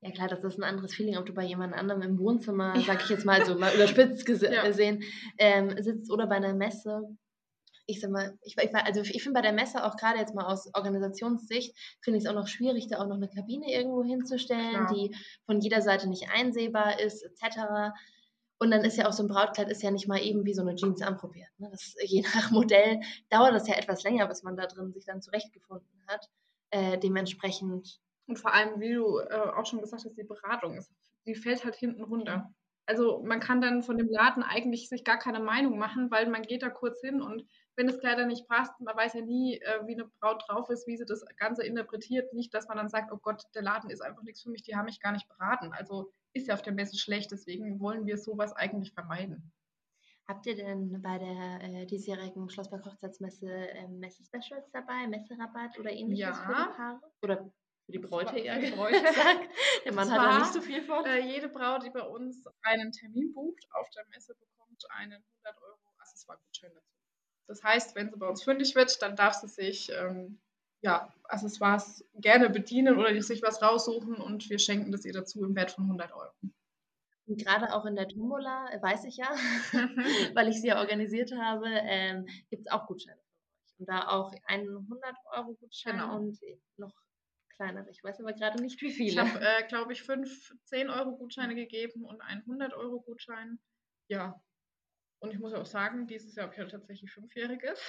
Ja 0.00 0.10
klar, 0.12 0.28
das 0.28 0.44
ist 0.44 0.58
ein 0.58 0.64
anderes 0.64 0.94
Feeling, 0.94 1.16
ob 1.16 1.26
du 1.26 1.34
bei 1.34 1.44
jemand 1.44 1.74
anderem 1.74 2.02
im 2.02 2.18
Wohnzimmer, 2.18 2.76
ja. 2.76 2.82
sag 2.82 3.02
ich 3.02 3.10
jetzt 3.10 3.26
mal 3.26 3.44
so 3.44 3.56
mal 3.56 3.74
überspitzt 3.74 4.24
gesehen, 4.24 5.02
ja. 5.02 5.04
ähm, 5.38 5.82
sitzt 5.82 6.10
oder 6.12 6.26
bei 6.26 6.36
einer 6.36 6.54
Messe 6.54 7.02
ich 7.90 8.00
sag 8.00 8.10
mal, 8.10 8.38
ich, 8.42 8.54
ich, 8.58 8.74
also 8.74 9.00
ich 9.00 9.22
finde 9.22 9.38
bei 9.38 9.42
der 9.42 9.54
Messe 9.54 9.82
auch 9.82 9.96
gerade 9.96 10.18
jetzt 10.18 10.34
mal 10.34 10.44
aus 10.44 10.68
Organisationssicht, 10.74 11.74
finde 12.02 12.18
ich 12.18 12.24
es 12.24 12.30
auch 12.30 12.34
noch 12.34 12.46
schwierig, 12.46 12.86
da 12.86 12.98
auch 12.98 13.06
noch 13.06 13.16
eine 13.16 13.30
Kabine 13.30 13.72
irgendwo 13.72 14.04
hinzustellen, 14.04 14.72
ja. 14.72 14.92
die 14.92 15.16
von 15.46 15.60
jeder 15.60 15.80
Seite 15.80 16.06
nicht 16.06 16.28
einsehbar 16.30 17.00
ist, 17.00 17.22
etc. 17.22 17.94
Und 18.58 18.70
dann 18.70 18.84
ist 18.84 18.98
ja 18.98 19.08
auch 19.08 19.12
so 19.12 19.22
ein 19.22 19.28
Brautkleid 19.28 19.70
ist 19.70 19.82
ja 19.82 19.90
nicht 19.90 20.06
mal 20.06 20.20
eben 20.20 20.44
wie 20.44 20.52
so 20.52 20.60
eine 20.60 20.74
Jeans 20.74 21.00
anprobiert. 21.00 21.48
Ne? 21.56 21.68
Das, 21.70 21.94
je 22.04 22.20
nach 22.20 22.50
Modell 22.50 23.00
dauert 23.30 23.54
das 23.54 23.66
ja 23.66 23.74
etwas 23.74 24.02
länger, 24.02 24.28
bis 24.28 24.42
man 24.42 24.56
da 24.56 24.66
drin 24.66 24.92
sich 24.92 25.06
dann 25.06 25.22
zurechtgefunden 25.22 26.04
hat. 26.08 26.28
Äh, 26.70 26.98
dementsprechend. 26.98 28.00
Und 28.28 28.38
vor 28.38 28.54
allem, 28.54 28.78
wie 28.78 28.94
du 28.94 29.18
äh, 29.18 29.50
auch 29.56 29.66
schon 29.66 29.80
gesagt 29.80 30.04
hast, 30.04 30.16
die 30.16 30.22
Beratung 30.22 30.76
ist, 30.76 30.92
die 31.26 31.34
fällt 31.34 31.64
halt 31.64 31.74
hinten 31.74 32.04
runter. 32.04 32.52
Also 32.86 33.22
man 33.22 33.40
kann 33.40 33.60
dann 33.60 33.82
von 33.82 33.98
dem 33.98 34.08
Laden 34.08 34.42
eigentlich 34.42 34.88
sich 34.88 35.04
gar 35.04 35.18
keine 35.18 35.40
Meinung 35.40 35.78
machen, 35.78 36.10
weil 36.10 36.28
man 36.28 36.42
geht 36.42 36.62
da 36.62 36.70
kurz 36.70 37.00
hin 37.00 37.20
und 37.20 37.44
wenn 37.76 37.86
das 37.86 38.00
Kleider 38.00 38.26
nicht 38.26 38.48
passt, 38.48 38.72
man 38.80 38.96
weiß 38.96 39.14
ja 39.14 39.20
nie, 39.20 39.58
äh, 39.58 39.86
wie 39.86 39.92
eine 39.92 40.06
Braut 40.20 40.42
drauf 40.48 40.68
ist, 40.70 40.86
wie 40.86 40.96
sie 40.96 41.04
das 41.04 41.24
Ganze 41.36 41.64
interpretiert. 41.64 42.32
Nicht, 42.32 42.52
dass 42.52 42.66
man 42.66 42.76
dann 42.76 42.88
sagt, 42.88 43.12
oh 43.12 43.18
Gott, 43.18 43.42
der 43.54 43.62
Laden 43.62 43.90
ist 43.90 44.00
einfach 44.00 44.22
nichts 44.22 44.42
für 44.42 44.50
mich, 44.50 44.62
die 44.62 44.74
haben 44.74 44.86
mich 44.86 45.00
gar 45.00 45.12
nicht 45.12 45.28
beraten. 45.28 45.72
Also 45.72 46.10
ist 46.32 46.48
ja 46.48 46.54
auf 46.54 46.62
der 46.62 46.72
Messe 46.72 46.98
schlecht, 46.98 47.30
deswegen 47.30 47.78
wollen 47.78 48.06
wir 48.06 48.18
sowas 48.18 48.52
eigentlich 48.54 48.92
vermeiden. 48.92 49.52
Habt 50.26 50.46
ihr 50.46 50.56
denn 50.56 51.00
bei 51.00 51.18
der 51.18 51.62
äh, 51.62 51.86
diesjährigen 51.86 52.50
Schlossberg 52.50 52.84
Hochzeitsmesse 52.84 53.48
äh, 53.48 53.88
Messe-Specials 53.88 54.70
dabei, 54.72 55.06
Messerabatt 55.06 55.78
oder 55.78 55.90
ähnliches 55.90 56.20
ja. 56.20 56.34
für 56.34 56.48
die 56.48 56.76
Paare? 56.76 57.00
Oder 57.22 57.52
für 57.88 57.92
die 57.92 57.98
Bräute 57.98 58.38
eher 58.38 58.58
die 58.58 58.70
Bräute. 58.70 59.02
der 59.86 59.94
Mann 59.94 60.10
hat 60.10 60.18
da 60.18 60.38
nicht 60.40 60.52
so 60.52 60.60
viel 60.60 60.82
von. 60.82 61.06
Äh, 61.06 61.20
jede 61.20 61.48
Braut, 61.48 61.82
die 61.82 61.90
bei 61.90 62.02
uns 62.02 62.44
einen 62.60 62.92
Termin 62.92 63.32
bucht 63.32 63.66
auf 63.70 63.88
der 63.90 64.04
Messe, 64.10 64.34
bekommt 64.34 64.84
einen 64.90 65.24
100 65.46 65.62
Euro 65.62 65.78
Accessoire-Gutschein 65.96 66.70
dazu. 66.74 66.92
Das 67.46 67.64
heißt, 67.64 67.96
wenn 67.96 68.10
sie 68.10 68.18
bei 68.18 68.28
uns 68.28 68.42
fündig 68.42 68.74
wird, 68.74 69.00
dann 69.00 69.16
darf 69.16 69.32
sie 69.32 69.48
sich 69.48 69.90
ähm, 69.90 70.38
ja, 70.82 71.10
Accessoires 71.24 72.04
gerne 72.16 72.50
bedienen 72.50 72.98
oder 72.98 73.18
sich 73.22 73.42
was 73.42 73.62
raussuchen 73.62 74.16
und 74.16 74.50
wir 74.50 74.58
schenken 74.58 74.92
das 74.92 75.06
ihr 75.06 75.14
dazu 75.14 75.42
im 75.42 75.56
Wert 75.56 75.70
von 75.70 75.84
100 75.84 76.12
Euro. 76.12 76.30
Und 77.26 77.42
gerade 77.42 77.72
auch 77.72 77.86
in 77.86 77.96
der 77.96 78.06
Tombola, 78.06 78.70
äh, 78.70 78.82
weiß 78.82 79.04
ich 79.04 79.16
ja, 79.16 79.30
weil 80.34 80.48
ich 80.48 80.60
sie 80.60 80.68
ja 80.68 80.78
organisiert 80.78 81.32
habe, 81.32 81.68
ähm, 81.68 82.26
gibt 82.50 82.66
es 82.66 82.70
auch 82.70 82.86
Gutscheine. 82.86 83.20
Und 83.78 83.88
da 83.88 84.08
auch 84.08 84.30
einen 84.44 84.68
100-Euro-Gutschein 84.90 85.96
genau. 85.96 86.16
und 86.16 86.38
noch 86.76 86.92
kleinere. 87.58 87.90
Ich 87.90 88.02
weiß 88.02 88.20
aber 88.20 88.32
gerade 88.32 88.62
nicht, 88.62 88.80
wie 88.80 88.92
viele. 88.92 89.10
Ich 89.10 89.18
habe, 89.18 89.44
äh, 89.44 89.66
glaube 89.66 89.92
ich, 89.92 90.02
fünf 90.02 90.54
10-Euro-Gutscheine 90.70 91.54
gegeben 91.54 92.04
und 92.04 92.20
einen 92.22 92.42
100-Euro-Gutschein. 92.42 93.58
Ja, 94.08 94.40
und 95.20 95.32
ich 95.32 95.40
muss 95.40 95.52
auch 95.52 95.66
sagen, 95.66 96.06
dieses 96.06 96.34
Jahr 96.36 96.46
habe 96.46 96.54
ich 96.54 96.60
ja 96.60 96.68
tatsächlich 96.68 97.12
fünfjähriges. 97.12 97.80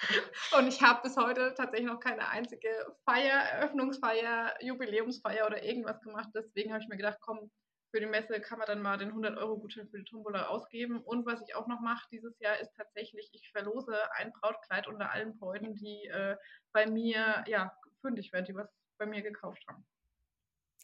Und 0.58 0.66
ich 0.66 0.82
habe 0.82 1.02
bis 1.02 1.16
heute 1.16 1.54
tatsächlich 1.56 1.88
noch 1.88 2.00
keine 2.00 2.28
einzige 2.28 2.68
Feier, 3.04 3.38
Eröffnungsfeier, 3.38 4.52
Jubiläumsfeier 4.60 5.46
oder 5.46 5.62
irgendwas 5.62 6.00
gemacht. 6.02 6.28
Deswegen 6.34 6.72
habe 6.72 6.82
ich 6.82 6.88
mir 6.88 6.96
gedacht, 6.96 7.18
komm, 7.20 7.50
für 7.92 8.00
die 8.00 8.06
Messe 8.06 8.40
kann 8.40 8.58
man 8.58 8.66
dann 8.66 8.82
mal 8.82 8.98
den 8.98 9.12
100-Euro-Gutschein 9.12 9.88
für 9.88 9.98
die 9.98 10.04
Tombola 10.04 10.48
ausgeben. 10.48 11.00
Und 11.00 11.24
was 11.26 11.40
ich 11.46 11.54
auch 11.54 11.68
noch 11.68 11.80
mache 11.80 12.08
dieses 12.10 12.36
Jahr 12.40 12.58
ist 12.58 12.74
tatsächlich, 12.76 13.30
ich 13.32 13.48
verlose 13.52 13.96
ein 14.16 14.32
Brautkleid 14.32 14.88
unter 14.88 15.12
allen 15.12 15.38
Bräuten, 15.38 15.76
die 15.76 16.08
äh, 16.08 16.36
bei 16.72 16.86
mir 16.86 17.44
ja, 17.46 17.72
fündig 18.00 18.32
werden, 18.32 18.46
die 18.46 18.54
was 18.56 18.68
bei 18.98 19.06
mir 19.06 19.22
gekauft 19.22 19.64
haben. 19.68 19.84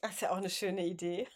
Das 0.01 0.13
ist 0.13 0.21
ja 0.23 0.31
auch 0.31 0.39
eine 0.39 0.51
schöne 0.51 0.87
Idee 0.87 1.29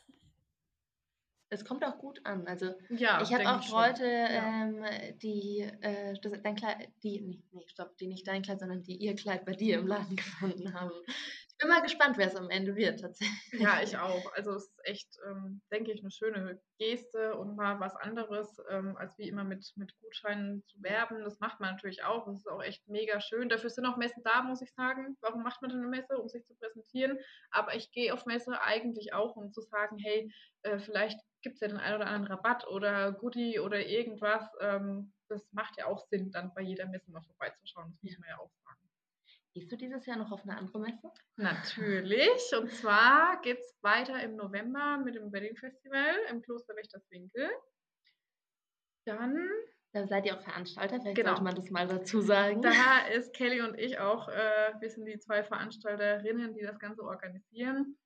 es 1.54 1.64
kommt 1.64 1.84
auch 1.84 1.98
gut 1.98 2.20
an. 2.24 2.46
Also 2.46 2.74
ja, 2.90 3.22
ich 3.22 3.32
habe 3.32 3.48
auch 3.48 3.62
ja. 4.04 4.64
ähm, 4.64 4.84
die, 5.22 5.60
äh, 5.80 6.14
das, 6.20 6.32
dein 6.42 6.56
Kleid, 6.56 6.88
die, 7.02 7.20
nee, 7.20 7.42
nee, 7.52 7.64
stopp, 7.68 7.96
die 7.96 8.08
nicht 8.08 8.26
dein 8.26 8.42
Kleid, 8.42 8.60
sondern 8.60 8.82
die 8.82 8.96
ihr 8.96 9.14
Kleid 9.14 9.44
bei 9.44 9.52
dir 9.52 9.78
im 9.78 9.87
Laden 9.87 10.16
gefunden 10.16 10.74
haben. 10.74 10.92
Ich 11.56 11.58
bin 11.58 11.68
mal 11.68 11.82
gespannt, 11.82 12.18
wer 12.18 12.26
es 12.26 12.34
am 12.34 12.50
Ende 12.50 12.74
wird, 12.74 13.00
tatsächlich. 13.00 13.60
Ja, 13.60 13.80
ich 13.80 13.96
auch. 13.96 14.32
Also 14.34 14.54
es 14.54 14.64
ist 14.64 14.80
echt, 14.82 15.18
ähm, 15.24 15.62
denke 15.70 15.92
ich, 15.92 16.00
eine 16.00 16.10
schöne 16.10 16.60
Geste 16.78 17.36
und 17.36 17.54
mal 17.54 17.78
was 17.78 17.94
anderes, 17.94 18.60
ähm, 18.68 18.96
als 18.96 19.16
wie 19.18 19.28
immer 19.28 19.44
mit, 19.44 19.72
mit 19.76 19.96
Gutscheinen 20.00 20.64
zu 20.66 20.82
werben. 20.82 21.22
Das 21.22 21.38
macht 21.38 21.60
man 21.60 21.74
natürlich 21.74 22.02
auch. 22.02 22.26
Das 22.26 22.38
ist 22.38 22.48
auch 22.48 22.60
echt 22.60 22.88
mega 22.88 23.20
schön. 23.20 23.48
Dafür 23.48 23.70
sind 23.70 23.86
auch 23.86 23.96
Messen 23.96 24.24
da, 24.24 24.42
muss 24.42 24.62
ich 24.62 24.74
sagen. 24.74 25.16
Warum 25.20 25.44
macht 25.44 25.62
man 25.62 25.70
denn 25.70 25.78
eine 25.78 25.88
Messe? 25.88 26.18
Um 26.18 26.28
sich 26.28 26.44
zu 26.44 26.56
präsentieren. 26.56 27.18
Aber 27.52 27.76
ich 27.76 27.92
gehe 27.92 28.12
auf 28.12 28.26
Messe 28.26 28.60
eigentlich 28.60 29.12
auch, 29.12 29.36
um 29.36 29.52
zu 29.52 29.60
sagen, 29.60 29.96
hey, 29.98 30.28
äh, 30.62 30.80
vielleicht 30.80 31.20
gibt 31.42 31.54
es 31.54 31.60
ja 31.60 31.68
den 31.68 31.76
einen 31.78 31.96
oder 31.96 32.08
anderen 32.08 32.26
Rabatt 32.26 32.66
oder 32.66 33.12
Goodie 33.12 33.60
oder 33.60 33.86
irgendwas. 33.86 34.44
Ähm, 34.60 35.12
das 35.28 35.52
macht 35.52 35.78
ja 35.78 35.86
auch 35.86 36.00
Sinn, 36.08 36.32
dann 36.32 36.52
bei 36.52 36.62
jeder 36.62 36.86
Messe 36.86 37.12
mal 37.12 37.22
vorbeizuschauen. 37.22 37.92
Das 37.92 38.02
muss 38.02 38.18
man 38.18 38.28
ja 38.28 38.38
auch 38.38 38.50
sagen. 38.64 38.83
Gehst 39.54 39.70
du 39.70 39.76
dieses 39.76 40.04
Jahr 40.04 40.16
noch 40.16 40.32
auf 40.32 40.42
eine 40.42 40.58
andere 40.58 40.80
Messe? 40.80 41.12
Natürlich. 41.36 42.52
Und 42.60 42.72
zwar 42.72 43.40
geht 43.40 43.60
es 43.60 43.78
weiter 43.82 44.20
im 44.20 44.34
November 44.34 44.98
mit 44.98 45.14
dem 45.14 45.32
Wedding 45.32 45.56
Festival 45.56 46.16
im 46.28 46.42
Kloster 46.42 46.74
Wächterswinkel. 46.74 47.48
Dann. 49.06 49.48
Da 49.92 50.08
seid 50.08 50.26
ihr 50.26 50.36
auch 50.36 50.42
Veranstalter, 50.42 51.00
vielleicht 51.00 51.16
genau. 51.16 51.30
sollte 51.30 51.44
man 51.44 51.54
das 51.54 51.70
mal 51.70 51.86
dazu 51.86 52.20
sagen. 52.20 52.62
Da 52.62 53.06
ist 53.12 53.32
Kelly 53.32 53.60
und 53.60 53.78
ich 53.78 54.00
auch, 54.00 54.28
äh, 54.28 54.72
wir 54.80 54.90
sind 54.90 55.04
die 55.04 55.20
zwei 55.20 55.44
Veranstalterinnen, 55.44 56.52
die 56.54 56.62
das 56.62 56.80
Ganze 56.80 57.04
organisieren. 57.04 57.96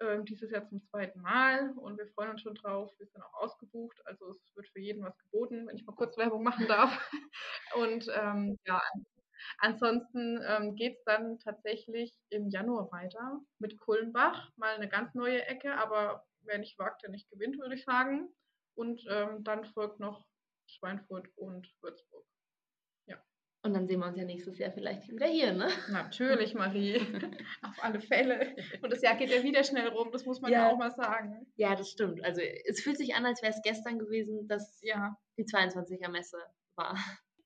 Ähm, 0.00 0.24
dieses 0.24 0.50
Jahr 0.50 0.64
zum 0.64 0.82
zweiten 0.86 1.20
Mal 1.20 1.70
und 1.76 1.98
wir 1.98 2.06
freuen 2.08 2.30
uns 2.30 2.40
schon 2.40 2.54
drauf. 2.54 2.90
Wir 2.98 3.06
sind 3.06 3.22
auch 3.22 3.42
ausgebucht, 3.42 4.00
also 4.06 4.30
es 4.30 4.56
wird 4.56 4.68
für 4.68 4.80
jeden 4.80 5.04
was 5.04 5.18
geboten, 5.18 5.66
wenn 5.66 5.76
ich 5.76 5.84
mal 5.84 5.94
kurz 5.94 6.16
Werbung 6.16 6.42
machen 6.42 6.66
darf. 6.66 6.90
Und 7.76 8.08
ähm, 8.14 8.58
ja, 8.66 8.82
ansonsten 9.58 10.40
ähm, 10.46 10.74
geht 10.74 10.96
es 10.96 11.04
dann 11.04 11.38
tatsächlich 11.40 12.14
im 12.30 12.48
Januar 12.48 12.90
weiter 12.92 13.40
mit 13.58 13.78
Kulmbach, 13.78 14.50
mal 14.56 14.74
eine 14.74 14.88
ganz 14.88 15.14
neue 15.14 15.44
Ecke, 15.46 15.74
aber 15.76 16.24
wer 16.42 16.58
nicht 16.58 16.78
wagt, 16.78 17.02
der 17.02 17.10
nicht 17.10 17.30
gewinnt, 17.30 17.58
würde 17.58 17.74
ich 17.74 17.84
sagen. 17.84 18.28
Und 18.76 19.04
ähm, 19.08 19.44
dann 19.44 19.64
folgt 19.64 20.00
noch 20.00 20.26
Schweinfurt 20.66 21.28
und 21.36 21.72
Würzburg. 21.80 22.26
Und 23.64 23.72
dann 23.72 23.86
sehen 23.86 24.00
wir 24.00 24.06
uns 24.08 24.18
ja 24.18 24.24
nächstes 24.24 24.58
Jahr 24.58 24.72
vielleicht 24.72 25.08
wieder 25.08 25.26
hier, 25.26 25.54
ne? 25.54 25.68
Natürlich, 25.90 26.52
Marie. 26.52 26.96
Auf 27.62 27.82
alle 27.82 27.98
Fälle. 27.98 28.54
Und 28.82 28.92
das 28.92 29.00
Jahr 29.00 29.16
geht 29.16 29.30
ja 29.30 29.42
wieder 29.42 29.64
schnell 29.64 29.88
rum, 29.88 30.10
das 30.12 30.26
muss 30.26 30.42
man 30.42 30.52
ja, 30.52 30.70
auch 30.70 30.76
mal 30.76 30.90
sagen. 30.90 31.46
Ja, 31.56 31.74
das 31.74 31.88
stimmt. 31.88 32.22
Also 32.22 32.42
es 32.42 32.82
fühlt 32.82 32.98
sich 32.98 33.14
an, 33.14 33.24
als 33.24 33.40
wäre 33.40 33.54
es 33.54 33.62
gestern 33.62 33.98
gewesen, 33.98 34.46
dass 34.48 34.78
ja. 34.82 35.16
die 35.38 35.44
22er 35.44 36.10
Messe 36.10 36.36
war. 36.76 36.94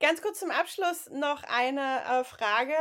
Ganz 0.01 0.23
kurz 0.23 0.41
zum 0.41 0.51
Abschluss 0.51 1.09
noch 1.11 1.43
eine 1.43 2.03
äh, 2.05 2.25
Frage. 2.25 2.75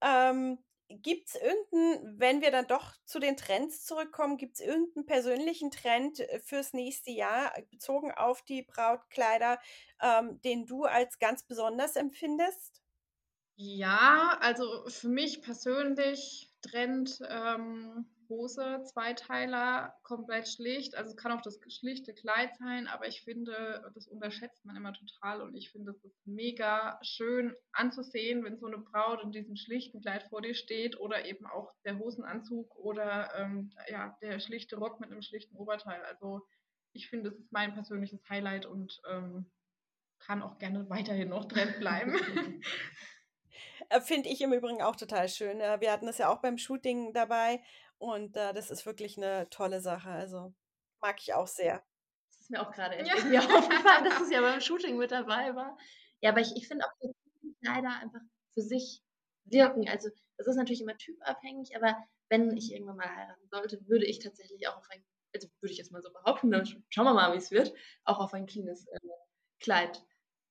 Ähm, 0.00 0.58
gibt 0.88 1.28
es 1.28 1.34
irgendeinen, 1.34 2.20
wenn 2.20 2.40
wir 2.40 2.50
dann 2.50 2.66
doch 2.66 2.94
zu 3.04 3.18
den 3.18 3.36
Trends 3.36 3.84
zurückkommen, 3.84 4.36
gibt 4.36 4.54
es 4.54 4.60
irgendeinen 4.60 5.06
persönlichen 5.06 5.70
Trend 5.70 6.20
äh, 6.20 6.40
fürs 6.40 6.72
nächste 6.72 7.10
Jahr, 7.10 7.52
bezogen 7.70 8.12
auf 8.12 8.42
die 8.42 8.62
Brautkleider, 8.62 9.58
ähm, 10.00 10.40
den 10.42 10.66
du 10.66 10.84
als 10.84 11.18
ganz 11.18 11.44
besonders 11.44 11.96
empfindest? 11.96 12.82
Ja, 13.58 14.36
also 14.40 14.84
für 14.88 15.08
mich 15.08 15.42
persönlich 15.42 16.52
Trend 16.62 17.18
ähm, 17.28 18.06
Hose, 18.28 18.82
Zweiteiler, 18.84 19.94
komplett 20.02 20.48
schlicht. 20.48 20.94
Also 20.94 21.10
es 21.10 21.16
kann 21.16 21.32
auch 21.32 21.42
das 21.42 21.58
schlichte 21.68 22.14
Kleid 22.14 22.56
sein, 22.56 22.86
aber 22.86 23.06
ich 23.06 23.22
finde, 23.22 23.90
das 23.94 24.06
unterschätzt 24.06 24.64
man 24.64 24.76
immer 24.76 24.92
total 24.92 25.42
und 25.42 25.54
ich 25.54 25.70
finde, 25.70 25.92
es 25.92 26.04
ist 26.04 26.26
mega 26.26 26.98
schön 27.02 27.54
anzusehen, 27.72 28.44
wenn 28.44 28.58
so 28.58 28.66
eine 28.66 28.78
Braut 28.78 29.22
in 29.22 29.32
diesem 29.32 29.56
schlichten 29.56 30.00
Kleid 30.00 30.24
vor 30.24 30.42
dir 30.42 30.54
steht 30.54 30.98
oder 30.98 31.24
eben 31.24 31.46
auch 31.46 31.72
der 31.84 31.98
Hosenanzug 31.98 32.74
oder 32.76 33.34
ähm, 33.36 33.72
ja, 33.88 34.16
der 34.22 34.40
schlichte 34.40 34.76
Rock 34.76 35.00
mit 35.00 35.10
einem 35.10 35.22
schlichten 35.22 35.56
Oberteil. 35.56 36.02
Also 36.04 36.46
ich 36.92 37.08
finde, 37.08 37.30
es 37.30 37.38
ist 37.38 37.52
mein 37.52 37.74
persönliches 37.74 38.26
Highlight 38.28 38.66
und 38.66 39.00
ähm, 39.10 39.50
kann 40.18 40.42
auch 40.42 40.58
gerne 40.58 40.88
weiterhin 40.88 41.28
noch 41.28 41.46
Trend 41.46 41.78
bleiben. 41.78 42.14
Äh, 43.88 44.00
finde 44.00 44.28
ich 44.28 44.40
im 44.40 44.52
Übrigen 44.52 44.82
auch 44.82 44.96
total 44.96 45.28
schön. 45.28 45.60
Äh, 45.60 45.80
wir 45.80 45.92
hatten 45.92 46.06
das 46.06 46.18
ja 46.18 46.28
auch 46.28 46.40
beim 46.40 46.58
Shooting 46.58 47.12
dabei 47.12 47.60
und 47.98 48.36
äh, 48.36 48.52
das 48.52 48.70
ist 48.70 48.86
wirklich 48.86 49.16
eine 49.16 49.48
tolle 49.50 49.80
Sache. 49.80 50.10
Also 50.10 50.54
mag 51.00 51.16
ich 51.20 51.34
auch 51.34 51.46
sehr. 51.46 51.82
Das 52.28 52.40
ist 52.40 52.50
mir 52.50 52.60
auch 52.60 52.72
gerade 52.72 52.96
ja. 52.96 53.16
irgendwie 53.16 53.38
aufgefallen, 53.56 54.04
dass 54.04 54.20
es 54.20 54.30
ja 54.30 54.40
beim 54.40 54.60
Shooting 54.60 54.96
mit 54.96 55.10
dabei 55.10 55.54
war. 55.54 55.76
Ja, 56.20 56.30
aber 56.30 56.40
ich, 56.40 56.54
ich 56.56 56.68
finde 56.68 56.84
auch, 56.84 56.92
dass 57.00 57.12
leider 57.60 57.90
einfach 58.00 58.20
für 58.54 58.62
sich 58.62 59.02
wirken. 59.44 59.88
Also 59.88 60.08
das 60.36 60.46
ist 60.46 60.56
natürlich 60.56 60.82
immer 60.82 60.96
typabhängig, 60.96 61.76
aber 61.76 61.96
wenn 62.28 62.56
ich 62.56 62.72
irgendwann 62.72 62.96
mal 62.96 63.08
heiraten 63.08 63.48
sollte, 63.48 63.88
würde 63.88 64.06
ich 64.06 64.18
tatsächlich 64.18 64.68
auch 64.68 64.76
auf 64.76 64.86
ein, 64.90 65.04
also 65.34 65.48
würde 65.60 65.72
ich 65.72 65.78
jetzt 65.78 65.92
mal 65.92 66.02
so 66.02 66.12
behaupten, 66.12 66.50
dann 66.50 66.66
schauen 66.88 67.04
wir 67.04 67.14
mal, 67.14 67.32
wie 67.32 67.38
es 67.38 67.50
wird, 67.50 67.72
auch 68.04 68.18
auf 68.18 68.34
ein 68.34 68.46
cleanes 68.46 68.86
äh, 68.88 68.98
Kleid 69.60 70.02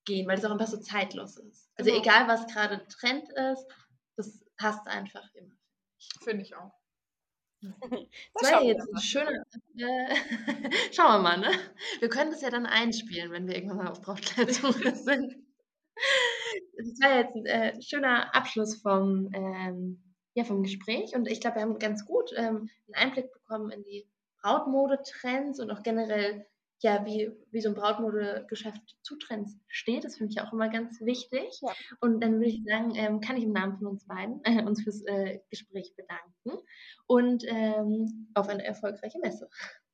gehen, 0.06 0.28
weil 0.28 0.38
es 0.38 0.46
auch 0.46 0.52
einfach 0.52 0.68
so 0.68 0.78
zeitlos 0.78 1.38
ist. 1.38 1.70
Also 1.76 1.92
genau. 1.92 2.02
egal, 2.02 2.28
was 2.28 2.48
gerade 2.48 2.86
Trend 2.88 3.30
ist, 3.30 3.68
das 4.16 4.44
passt 4.58 4.88
einfach 4.88 5.34
immer. 5.34 5.56
Finde 6.24 6.44
ich 6.44 6.56
auch. 6.56 6.72
Das 8.34 8.52
war 8.52 8.62
ja 8.62 8.68
jetzt 8.68 8.88
ein 8.94 9.00
schöner. 9.00 9.46
Äh, 9.78 10.16
schauen 10.92 11.14
wir 11.14 11.20
mal, 11.20 11.38
ne? 11.38 11.52
Wir 12.00 12.10
können 12.10 12.32
das 12.32 12.42
ja 12.42 12.50
dann 12.50 12.66
einspielen, 12.66 13.32
wenn 13.32 13.48
wir 13.48 13.56
irgendwann 13.56 13.78
mal 13.78 13.88
auf 13.90 14.02
Brautkleidsuche 14.02 14.96
sind. 14.96 15.36
Das 16.78 17.00
war 17.02 17.20
jetzt 17.20 17.36
ein 17.36 17.46
äh, 17.46 17.82
schöner 17.82 18.36
Abschluss 18.36 18.76
vom, 18.82 19.30
ähm, 19.34 20.04
ja, 20.34 20.44
vom 20.44 20.64
Gespräch 20.64 21.16
und 21.16 21.28
ich 21.28 21.40
glaube, 21.40 21.58
wir 21.58 21.62
haben 21.64 21.80
ganz 21.80 22.06
gut 22.06 22.32
ähm, 22.36 22.70
einen 22.88 22.96
Einblick 22.96 23.32
bekommen 23.32 23.72
in 23.72 23.84
die 23.84 24.08
Brautmodetrends 24.42 25.60
und 25.60 25.72
auch 25.72 25.84
generell 25.84 26.46
ja, 26.82 27.06
wie, 27.06 27.32
wie 27.52 27.62
so 27.62 27.70
ein 27.70 27.76
Brautmodegeschäft 27.76 28.98
zu 29.02 29.18
Trends 29.18 29.58
steht. 29.68 30.04
Das 30.04 30.18
finde 30.18 30.34
ich 30.34 30.42
auch 30.42 30.54
immer 30.54 30.70
ganz 30.70 31.02
wichtig. 31.02 31.60
Ja. 31.62 31.74
Und 32.02 32.22
dann 32.22 32.34
würde 32.34 32.50
ich 32.50 32.64
sagen, 32.64 32.94
ähm, 32.96 33.22
kann 33.22 33.38
ich 33.38 33.44
im 33.44 33.54
Namen 33.54 33.78
von 33.78 33.88
uns 33.88 34.06
beiden 34.06 34.42
äh, 34.44 34.64
uns 34.64 34.84
fürs 34.84 35.02
äh, 35.06 35.40
Gespräch 35.50 35.96
bedanken 35.96 36.66
und 37.08 37.44
ähm, 37.48 38.30
auf 38.34 38.50
eine 38.50 38.64
erfolgreiche 38.64 39.20
Messe. 39.20 39.50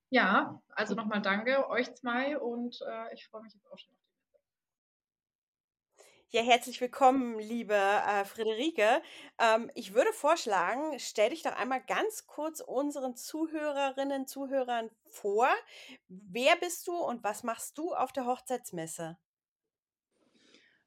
Ja, 0.09 0.61
also 0.69 0.93
nochmal 0.93 1.21
danke 1.21 1.69
euch 1.69 1.93
zwei 1.95 2.37
und 2.37 2.81
äh, 2.81 3.13
ich 3.13 3.27
freue 3.27 3.43
mich 3.43 3.53
jetzt 3.53 3.65
auch 3.71 3.77
schon 3.77 3.93
auf 3.93 4.00
ja, 6.33 6.41
herzlich 6.41 6.79
willkommen, 6.79 7.39
liebe 7.39 7.73
äh, 7.73 8.23
Friederike. 8.23 9.01
Ähm, 9.37 9.69
ich 9.75 9.93
würde 9.93 10.13
vorschlagen, 10.13 10.97
stell 10.97 11.31
dich 11.31 11.43
doch 11.43 11.57
einmal 11.57 11.81
ganz 11.85 12.25
kurz 12.25 12.61
unseren 12.61 13.17
Zuhörerinnen, 13.17 14.27
Zuhörern 14.27 14.89
vor. 15.09 15.49
Wer 16.07 16.55
bist 16.55 16.87
du 16.87 16.93
und 16.93 17.21
was 17.25 17.43
machst 17.43 17.77
du 17.77 17.93
auf 17.93 18.13
der 18.13 18.25
Hochzeitsmesse? 18.25 19.17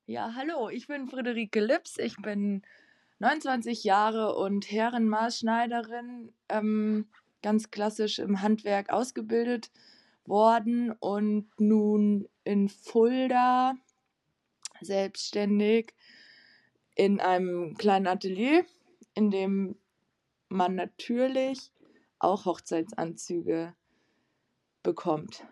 Ja, 0.06 0.32
hallo, 0.34 0.70
ich 0.70 0.86
bin 0.86 1.08
Friederike 1.08 1.60
Lips. 1.60 1.98
Ich 1.98 2.16
bin 2.16 2.62
29 3.18 3.84
Jahre 3.84 4.36
und 4.36 4.70
Herrenmaßschneiderin, 4.70 6.32
ähm, 6.48 7.10
ganz 7.42 7.70
klassisch 7.70 8.18
im 8.18 8.40
Handwerk 8.40 8.88
ausgebildet 8.88 9.70
worden 10.24 10.92
und 11.00 11.50
nun 11.58 12.30
in 12.44 12.70
Fulda 12.70 13.74
selbstständig 14.84 15.94
in 16.94 17.20
einem 17.20 17.76
kleinen 17.76 18.06
Atelier, 18.06 18.64
in 19.14 19.30
dem 19.30 19.76
man 20.48 20.74
natürlich 20.74 21.72
auch 22.18 22.44
Hochzeitsanzüge 22.44 23.74
bekommt. 24.82 25.44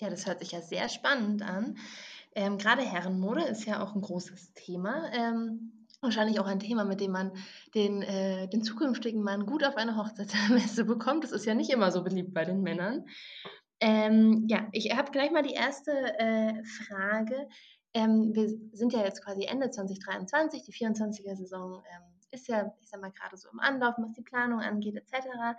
Ja, 0.00 0.10
das 0.10 0.26
hört 0.26 0.40
sich 0.40 0.52
ja 0.52 0.60
sehr 0.60 0.88
spannend 0.88 1.42
an. 1.42 1.78
Ähm, 2.34 2.58
Gerade 2.58 2.82
Herrenmode 2.82 3.42
ist 3.42 3.64
ja 3.66 3.82
auch 3.82 3.94
ein 3.94 4.00
großes 4.00 4.54
Thema. 4.54 5.10
Ähm, 5.12 5.86
wahrscheinlich 6.00 6.40
auch 6.40 6.46
ein 6.46 6.60
Thema, 6.60 6.84
mit 6.84 7.00
dem 7.00 7.12
man 7.12 7.32
den, 7.74 8.02
äh, 8.02 8.48
den 8.48 8.62
zukünftigen 8.62 9.22
Mann 9.22 9.46
gut 9.46 9.64
auf 9.64 9.76
eine 9.76 9.96
Hochzeitsmesse 9.96 10.84
bekommt. 10.86 11.24
Das 11.24 11.32
ist 11.32 11.44
ja 11.44 11.54
nicht 11.54 11.70
immer 11.70 11.90
so 11.92 12.02
beliebt 12.02 12.32
bei 12.32 12.44
den 12.44 12.62
Männern. 12.62 13.04
Ähm, 13.80 14.46
ja, 14.48 14.68
ich 14.72 14.94
habe 14.94 15.10
gleich 15.10 15.30
mal 15.30 15.42
die 15.42 15.54
erste 15.54 15.92
äh, 16.18 16.62
Frage. 16.64 17.48
Ähm, 17.92 18.34
wir 18.34 18.48
sind 18.72 18.92
ja 18.92 19.04
jetzt 19.04 19.24
quasi 19.24 19.44
Ende 19.44 19.70
2023, 19.70 20.62
die 20.62 20.72
24er-Saison 20.72 21.82
ähm, 21.90 22.02
ist 22.30 22.48
ja, 22.48 22.72
ich 22.80 22.88
sag 22.88 23.00
mal, 23.00 23.10
gerade 23.10 23.36
so 23.36 23.48
im 23.50 23.60
Anlauf, 23.60 23.94
was 23.98 24.12
die 24.12 24.22
Planung 24.22 24.60
angeht, 24.60 24.96
etc. 24.96 25.58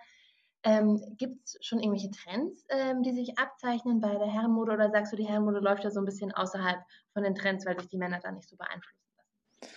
Ähm, 0.63 1.01
Gibt 1.17 1.45
es 1.45 1.57
schon 1.61 1.79
irgendwelche 1.79 2.11
Trends, 2.11 2.65
ähm, 2.69 3.03
die 3.03 3.11
sich 3.11 3.37
abzeichnen 3.37 3.99
bei 3.99 4.15
der 4.15 4.31
Herrenmode 4.31 4.73
oder 4.73 4.89
sagst 4.91 5.11
du, 5.11 5.17
die 5.17 5.27
Herrenmode 5.27 5.59
läuft 5.59 5.83
ja 5.83 5.89
so 5.89 5.99
ein 5.99 6.05
bisschen 6.05 6.31
außerhalb 6.31 6.81
von 7.13 7.23
den 7.23 7.35
Trends, 7.35 7.65
weil 7.65 7.77
sich 7.79 7.89
die 7.89 7.97
Männer 7.97 8.19
da 8.21 8.31
nicht 8.31 8.47
so 8.47 8.55
beeinflussen 8.55 9.09
lassen? 9.17 9.75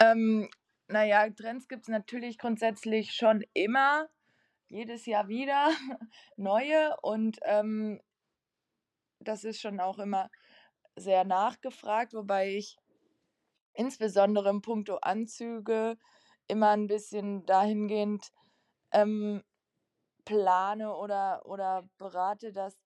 Ähm, 0.00 0.50
naja, 0.88 1.28
Trends 1.30 1.68
gibt 1.68 1.82
es 1.82 1.88
natürlich 1.88 2.38
grundsätzlich 2.38 3.12
schon 3.12 3.44
immer, 3.52 4.08
jedes 4.68 5.06
Jahr 5.06 5.28
wieder 5.28 5.68
neue 6.36 6.96
und 7.02 7.38
ähm, 7.42 8.00
das 9.20 9.44
ist 9.44 9.60
schon 9.60 9.80
auch 9.80 9.98
immer 9.98 10.30
sehr 11.00 11.24
nachgefragt, 11.24 12.14
wobei 12.14 12.54
ich 12.56 12.76
insbesondere 13.74 14.50
im 14.50 14.62
Punkto 14.62 14.96
Anzüge 14.96 15.96
immer 16.46 16.70
ein 16.70 16.86
bisschen 16.86 17.46
dahingehend 17.46 18.30
ähm, 18.92 19.42
plane 20.24 20.94
oder, 20.94 21.46
oder 21.46 21.88
berate, 21.98 22.52
dass 22.52 22.76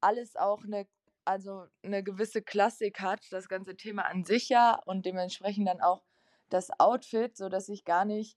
alles 0.00 0.36
auch 0.36 0.64
eine, 0.64 0.86
also 1.24 1.66
eine 1.82 2.02
gewisse 2.02 2.42
Klassik 2.42 3.00
hat, 3.00 3.20
das 3.30 3.48
ganze 3.48 3.76
Thema 3.76 4.06
an 4.06 4.24
sich 4.24 4.48
ja 4.48 4.78
und 4.86 5.06
dementsprechend 5.06 5.68
dann 5.68 5.80
auch 5.80 6.02
das 6.48 6.70
Outfit, 6.78 7.36
sodass 7.36 7.68
ich 7.68 7.84
gar 7.84 8.04
nicht 8.04 8.36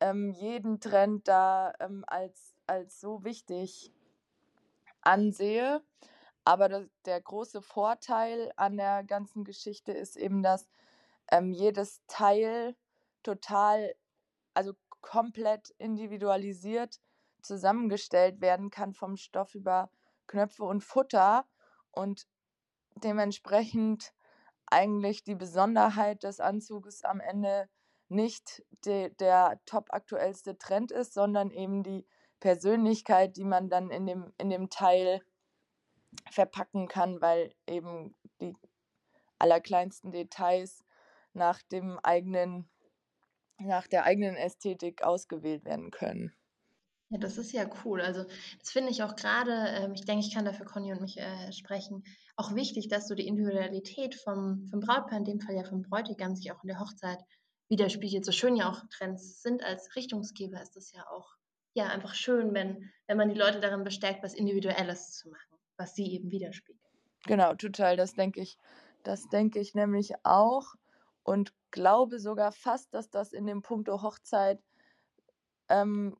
ähm, 0.00 0.30
jeden 0.32 0.80
Trend 0.80 1.28
da 1.28 1.72
ähm, 1.80 2.04
als, 2.06 2.56
als 2.66 3.00
so 3.00 3.24
wichtig 3.24 3.92
ansehe. 5.02 5.82
Aber 6.44 6.68
das, 6.68 6.86
der 7.06 7.20
große 7.20 7.62
Vorteil 7.62 8.52
an 8.56 8.76
der 8.76 9.02
ganzen 9.04 9.44
Geschichte 9.44 9.92
ist 9.92 10.16
eben, 10.16 10.42
dass 10.42 10.68
ähm, 11.30 11.52
jedes 11.52 12.02
Teil 12.06 12.76
total, 13.22 13.94
also 14.52 14.74
komplett 15.00 15.70
individualisiert 15.78 17.00
zusammengestellt 17.42 18.40
werden 18.40 18.70
kann 18.70 18.94
vom 18.94 19.16
Stoff 19.16 19.54
über 19.54 19.90
Knöpfe 20.26 20.64
und 20.64 20.82
Futter 20.82 21.46
und 21.90 22.26
dementsprechend 22.96 24.12
eigentlich 24.66 25.24
die 25.24 25.34
Besonderheit 25.34 26.22
des 26.24 26.40
Anzuges 26.40 27.04
am 27.04 27.20
Ende 27.20 27.68
nicht 28.08 28.64
de, 28.84 29.10
der 29.14 29.60
top 29.66 29.92
aktuellste 29.92 30.58
Trend 30.58 30.90
ist, 30.90 31.14
sondern 31.14 31.50
eben 31.50 31.82
die 31.82 32.06
Persönlichkeit, 32.40 33.36
die 33.36 33.44
man 33.44 33.68
dann 33.68 33.90
in 33.90 34.06
dem, 34.06 34.32
in 34.38 34.50
dem 34.50 34.68
Teil 34.70 35.22
verpacken 36.30 36.88
kann, 36.88 37.20
weil 37.20 37.54
eben 37.66 38.14
die 38.40 38.54
allerkleinsten 39.38 40.12
Details 40.12 40.84
nach 41.32 41.62
dem 41.62 41.98
eigenen, 42.02 42.68
nach 43.58 43.86
der 43.86 44.04
eigenen 44.04 44.36
Ästhetik 44.36 45.02
ausgewählt 45.02 45.64
werden 45.64 45.90
können. 45.90 46.32
Ja, 47.10 47.18
das 47.18 47.38
ist 47.38 47.52
ja 47.52 47.68
cool. 47.84 48.00
Also 48.00 48.24
das 48.58 48.70
finde 48.70 48.90
ich 48.90 49.02
auch 49.02 49.14
gerade, 49.14 49.52
ähm, 49.52 49.92
ich 49.94 50.04
denke, 50.04 50.24
ich 50.26 50.34
kann 50.34 50.44
dafür 50.44 50.66
Conny 50.66 50.92
und 50.92 51.00
mich 51.00 51.18
äh, 51.18 51.52
sprechen, 51.52 52.02
auch 52.36 52.54
wichtig, 52.54 52.88
dass 52.88 53.06
so 53.06 53.14
die 53.14 53.26
Individualität 53.26 54.14
vom, 54.14 54.66
vom 54.68 54.80
Brautpaar, 54.80 55.18
in 55.18 55.24
dem 55.24 55.40
Fall 55.40 55.54
ja 55.54 55.64
vom 55.64 55.82
Bräutigam, 55.82 56.34
sich 56.34 56.50
auch 56.50 56.62
in 56.64 56.68
der 56.68 56.80
Hochzeit 56.80 57.18
widerspiegelt. 57.68 58.24
So 58.24 58.32
schön 58.32 58.56
ja 58.56 58.70
auch 58.70 58.82
Trends 58.90 59.42
sind 59.42 59.62
als 59.62 59.94
Richtungsgeber, 59.94 60.60
ist 60.60 60.76
das 60.76 60.92
ja 60.92 61.06
auch 61.10 61.36
ja 61.74 61.86
einfach 61.88 62.14
schön, 62.14 62.54
wenn, 62.54 62.90
wenn 63.06 63.16
man 63.16 63.28
die 63.28 63.38
Leute 63.38 63.60
darin 63.60 63.84
bestärkt, 63.84 64.22
was 64.22 64.34
Individuelles 64.34 65.12
zu 65.12 65.28
machen 65.28 65.53
was 65.76 65.94
sie 65.94 66.12
eben 66.12 66.30
widerspiegelt. 66.30 66.80
Genau, 67.26 67.54
total. 67.54 67.96
Das 67.96 68.14
denke 68.14 68.40
ich, 68.40 68.58
das 69.02 69.28
denke 69.28 69.58
ich 69.58 69.74
nämlich 69.74 70.14
auch 70.24 70.74
und 71.22 71.54
glaube 71.70 72.18
sogar 72.20 72.52
fast, 72.52 72.94
dass 72.94 73.10
das 73.10 73.32
in 73.32 73.46
dem 73.46 73.62
Punkto 73.62 74.02
Hochzeit, 74.02 74.62
ähm, 75.68 76.16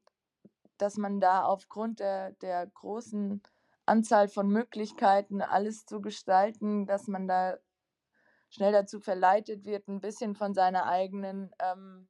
dass 0.78 0.96
man 0.96 1.20
da 1.20 1.44
aufgrund 1.44 2.00
der, 2.00 2.32
der 2.32 2.66
großen 2.66 3.42
Anzahl 3.86 4.28
von 4.28 4.48
Möglichkeiten, 4.48 5.42
alles 5.42 5.84
zu 5.84 6.00
gestalten, 6.00 6.86
dass 6.86 7.06
man 7.06 7.28
da 7.28 7.58
schnell 8.48 8.72
dazu 8.72 9.00
verleitet 9.00 9.64
wird, 9.64 9.88
ein 9.88 10.00
bisschen 10.00 10.34
von 10.34 10.54
seiner 10.54 10.86
eigenen, 10.86 11.50
ähm, 11.58 12.08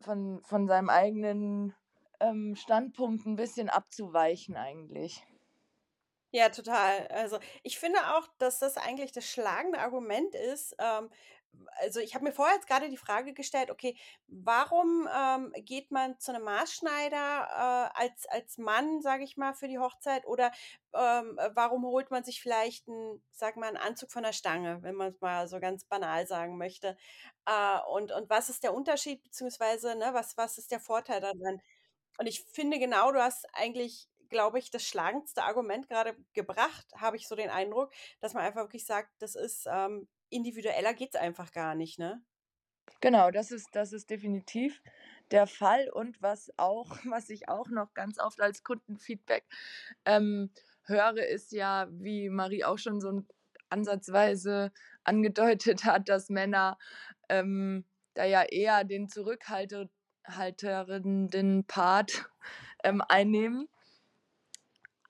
von, 0.00 0.42
von 0.42 0.66
seinem 0.66 0.90
eigenen 0.90 1.74
ähm, 2.20 2.54
Standpunkt 2.54 3.24
ein 3.24 3.36
bisschen 3.36 3.68
abzuweichen 3.68 4.56
eigentlich. 4.56 5.24
Ja, 6.32 6.50
total. 6.50 7.06
Also, 7.08 7.38
ich 7.62 7.78
finde 7.78 7.98
auch, 8.16 8.26
dass 8.38 8.58
das 8.58 8.76
eigentlich 8.76 9.12
das 9.12 9.24
schlagende 9.26 9.78
Argument 9.78 10.34
ist, 10.34 10.74
ähm, 10.78 11.08
also 11.80 11.98
ich 12.00 12.14
habe 12.14 12.24
mir 12.24 12.32
vorher 12.32 12.54
jetzt 12.56 12.68
gerade 12.68 12.88
die 12.90 12.96
Frage 12.98 13.32
gestellt, 13.32 13.70
okay, 13.70 13.96
warum 14.28 15.08
ähm, 15.12 15.52
geht 15.64 15.90
man 15.90 16.18
zu 16.20 16.32
einem 16.32 16.44
Maßschneider 16.44 17.88
äh, 17.96 18.00
als, 18.02 18.26
als 18.26 18.58
Mann, 18.58 19.00
sage 19.00 19.24
ich 19.24 19.36
mal, 19.38 19.54
für 19.54 19.66
die 19.66 19.78
Hochzeit? 19.78 20.26
Oder 20.26 20.52
ähm, 20.94 21.38
äh, 21.38 21.50
warum 21.54 21.84
holt 21.86 22.10
man 22.10 22.22
sich 22.22 22.42
vielleicht 22.42 22.86
einen, 22.88 23.22
sag 23.32 23.56
mal, 23.56 23.68
einen 23.68 23.76
Anzug 23.78 24.10
von 24.12 24.22
der 24.22 24.32
Stange, 24.34 24.82
wenn 24.82 24.94
man 24.94 25.08
es 25.12 25.20
mal 25.20 25.48
so 25.48 25.58
ganz 25.58 25.84
banal 25.84 26.26
sagen 26.26 26.58
möchte? 26.58 26.96
Äh, 27.46 27.78
und, 27.90 28.12
und 28.12 28.28
was 28.30 28.50
ist 28.50 28.62
der 28.62 28.74
Unterschied, 28.74 29.22
beziehungsweise 29.24 29.96
ne, 29.96 30.10
was, 30.12 30.36
was 30.36 30.58
ist 30.58 30.70
der 30.70 30.80
Vorteil 30.80 31.20
daran? 31.20 31.60
Und 32.18 32.26
ich 32.26 32.42
finde 32.44 32.78
genau, 32.78 33.12
du 33.12 33.22
hast 33.22 33.46
eigentlich 33.54 34.08
glaube 34.28 34.58
ich, 34.58 34.70
das 34.70 34.84
schlagendste 34.84 35.42
Argument 35.42 35.88
gerade 35.88 36.16
gebracht, 36.32 36.86
habe 36.96 37.16
ich 37.16 37.28
so 37.28 37.36
den 37.36 37.50
Eindruck, 37.50 37.92
dass 38.20 38.34
man 38.34 38.44
einfach 38.44 38.62
wirklich 38.62 38.86
sagt, 38.86 39.10
das 39.18 39.34
ist 39.34 39.66
ähm, 39.70 40.08
individueller 40.30 40.94
geht 40.94 41.14
es 41.14 41.20
einfach 41.20 41.52
gar 41.52 41.74
nicht, 41.74 41.98
ne? 41.98 42.22
Genau, 43.00 43.30
das 43.30 43.50
ist, 43.50 43.68
das 43.72 43.92
ist 43.92 44.10
definitiv 44.10 44.82
der 45.30 45.46
Fall. 45.46 45.88
Und 45.90 46.20
was 46.22 46.50
auch, 46.56 46.90
was 47.04 47.30
ich 47.30 47.48
auch 47.48 47.68
noch 47.68 47.94
ganz 47.94 48.18
oft 48.18 48.40
als 48.40 48.64
Kundenfeedback 48.64 49.44
ähm, 50.04 50.50
höre, 50.84 51.26
ist 51.26 51.52
ja, 51.52 51.86
wie 51.90 52.28
Marie 52.28 52.64
auch 52.64 52.78
schon 52.78 53.00
so 53.00 53.22
ansatzweise 53.70 54.72
angedeutet 55.04 55.84
hat, 55.84 56.08
dass 56.08 56.30
Männer 56.30 56.78
ähm, 57.28 57.84
da 58.14 58.24
ja 58.24 58.42
eher 58.42 58.84
den 58.84 59.08
zurückhaltenden 59.08 61.64
Part 61.66 62.30
ähm, 62.82 63.02
einnehmen 63.08 63.68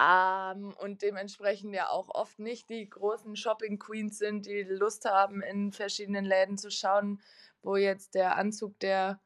ähm, 0.01 0.75
und 0.79 1.03
dementsprechend 1.03 1.75
ja 1.75 1.89
auch 1.91 2.09
oft 2.09 2.39
nicht 2.39 2.71
die 2.71 2.89
großen 2.89 3.37
Shopping 3.37 3.79
Queens 3.79 4.19
sind, 4.19 4.47
die 4.47 4.63
Lust 4.63 5.05
haben, 5.05 5.43
in 5.43 5.73
verschiedenen 5.73 6.25
Läden 6.25 6.57
zu 6.57 6.71
schauen, 6.71 7.21
wo 7.63 7.77
jetzt 7.77 8.15
der 8.15 8.37
Anzug 8.37 8.79
der 8.81 9.21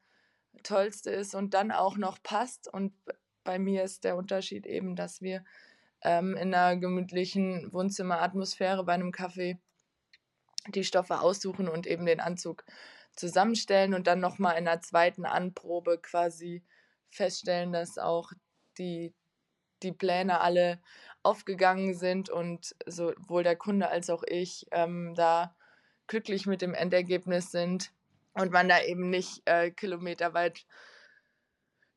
tollste 0.63 1.11
ist 1.11 1.35
und 1.35 1.53
dann 1.53 1.71
auch 1.71 1.97
noch 1.97 2.21
passt. 2.23 2.71
Und 2.71 2.93
bei 3.43 3.59
mir 3.59 3.83
ist 3.83 4.03
der 4.03 4.15
Unterschied 4.15 4.65
eben, 4.65 4.95
dass 4.95 5.21
wir 5.21 5.43
ähm, 6.01 6.35
in 6.35 6.53
einer 6.53 6.77
gemütlichen 6.77 7.71
Wohnzimmeratmosphäre 7.71 8.83
bei 8.83 8.93
einem 8.93 9.11
Kaffee 9.11 9.59
die 10.67 10.83
Stoffe 10.83 11.19
aussuchen 11.19 11.67
und 11.67 11.87
eben 11.87 12.05
den 12.05 12.19
Anzug 12.19 12.63
zusammenstellen 13.15 13.93
und 13.93 14.07
dann 14.07 14.19
nochmal 14.19 14.57
in 14.57 14.67
einer 14.67 14.81
zweiten 14.81 15.25
Anprobe 15.25 15.99
quasi 15.99 16.63
feststellen, 17.09 17.71
dass 17.71 17.97
auch 17.97 18.31
die, 18.77 19.13
die 19.83 19.91
Pläne 19.91 20.41
alle 20.41 20.79
aufgegangen 21.23 21.93
sind 21.93 22.29
und 22.29 22.75
sowohl 22.85 23.43
der 23.43 23.55
Kunde 23.55 23.89
als 23.89 24.09
auch 24.09 24.23
ich 24.27 24.67
ähm, 24.71 25.13
da 25.15 25.55
glücklich 26.07 26.45
mit 26.45 26.61
dem 26.61 26.73
Endergebnis 26.73 27.51
sind 27.51 27.91
und 28.33 28.51
man 28.51 28.67
da 28.67 28.81
eben 28.81 29.09
nicht 29.09 29.41
äh, 29.45 29.71
kilometerweit 29.71 30.65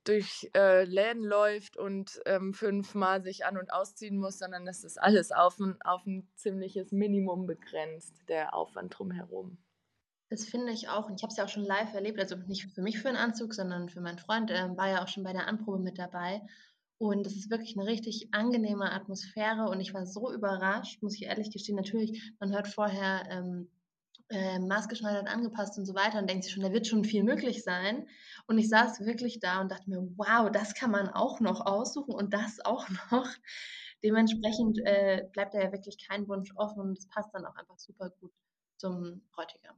durch 0.04 0.48
äh, 0.54 0.84
Läden 0.84 1.24
läuft 1.24 1.76
und 1.76 2.20
ähm, 2.26 2.54
fünfmal 2.54 3.22
sich 3.22 3.44
an- 3.44 3.58
und 3.58 3.72
ausziehen 3.72 4.18
muss, 4.18 4.38
sondern 4.38 4.64
das 4.64 4.84
ist 4.84 5.02
alles 5.02 5.32
auf 5.32 5.58
ein, 5.58 5.76
auf 5.82 6.06
ein 6.06 6.28
ziemliches 6.36 6.92
Minimum 6.92 7.46
begrenzt, 7.46 8.22
der 8.28 8.54
Aufwand 8.54 8.96
drumherum. 8.96 9.58
Das 10.28 10.44
finde 10.44 10.72
ich 10.72 10.88
auch. 10.88 11.08
Und 11.08 11.16
ich 11.16 11.22
habe 11.22 11.30
es 11.30 11.36
ja 11.36 11.44
auch 11.44 11.48
schon 11.48 11.64
live 11.64 11.92
erlebt. 11.94 12.18
Also 12.18 12.36
nicht 12.36 12.72
für 12.72 12.82
mich 12.82 12.98
für 12.98 13.08
einen 13.08 13.16
Anzug, 13.16 13.54
sondern 13.54 13.88
für 13.88 14.00
meinen 14.00 14.18
Freund. 14.18 14.50
Er 14.50 14.76
war 14.76 14.88
ja 14.88 15.02
auch 15.02 15.08
schon 15.08 15.22
bei 15.22 15.32
der 15.32 15.46
Anprobe 15.46 15.78
mit 15.78 15.98
dabei. 15.98 16.42
Und 16.98 17.26
es 17.26 17.36
ist 17.36 17.50
wirklich 17.50 17.76
eine 17.76 17.86
richtig 17.86 18.28
angenehme 18.32 18.90
Atmosphäre 18.90 19.68
und 19.68 19.80
ich 19.80 19.92
war 19.92 20.06
so 20.06 20.32
überrascht, 20.32 21.02
muss 21.02 21.14
ich 21.14 21.24
ehrlich 21.24 21.50
gestehen. 21.50 21.76
Natürlich, 21.76 22.32
man 22.40 22.52
hört 22.52 22.68
vorher 22.68 23.26
ähm, 23.30 23.68
äh, 24.30 24.58
maßgeschneidert 24.58 25.28
angepasst 25.28 25.78
und 25.78 25.84
so 25.84 25.94
weiter 25.94 26.18
und 26.18 26.28
denkt 26.28 26.44
sich 26.44 26.52
schon, 26.52 26.62
da 26.62 26.72
wird 26.72 26.86
schon 26.86 27.04
viel 27.04 27.22
möglich 27.22 27.62
sein. 27.62 28.08
Und 28.46 28.58
ich 28.58 28.68
saß 28.68 29.00
wirklich 29.00 29.40
da 29.40 29.60
und 29.60 29.70
dachte 29.70 29.90
mir, 29.90 30.08
wow, 30.16 30.50
das 30.50 30.74
kann 30.74 30.90
man 30.90 31.08
auch 31.08 31.40
noch 31.40 31.64
aussuchen 31.66 32.14
und 32.14 32.32
das 32.32 32.64
auch 32.64 32.86
noch. 33.10 33.28
Dementsprechend 34.02 34.78
äh, 34.84 35.28
bleibt 35.32 35.54
da 35.54 35.60
ja 35.60 35.72
wirklich 35.72 35.98
kein 36.06 36.28
Wunsch 36.28 36.52
offen 36.56 36.80
und 36.80 36.98
es 36.98 37.06
passt 37.08 37.32
dann 37.34 37.44
auch 37.44 37.56
einfach 37.56 37.78
super 37.78 38.10
gut 38.20 38.32
zum 38.76 39.22
Bräutigam. 39.32 39.76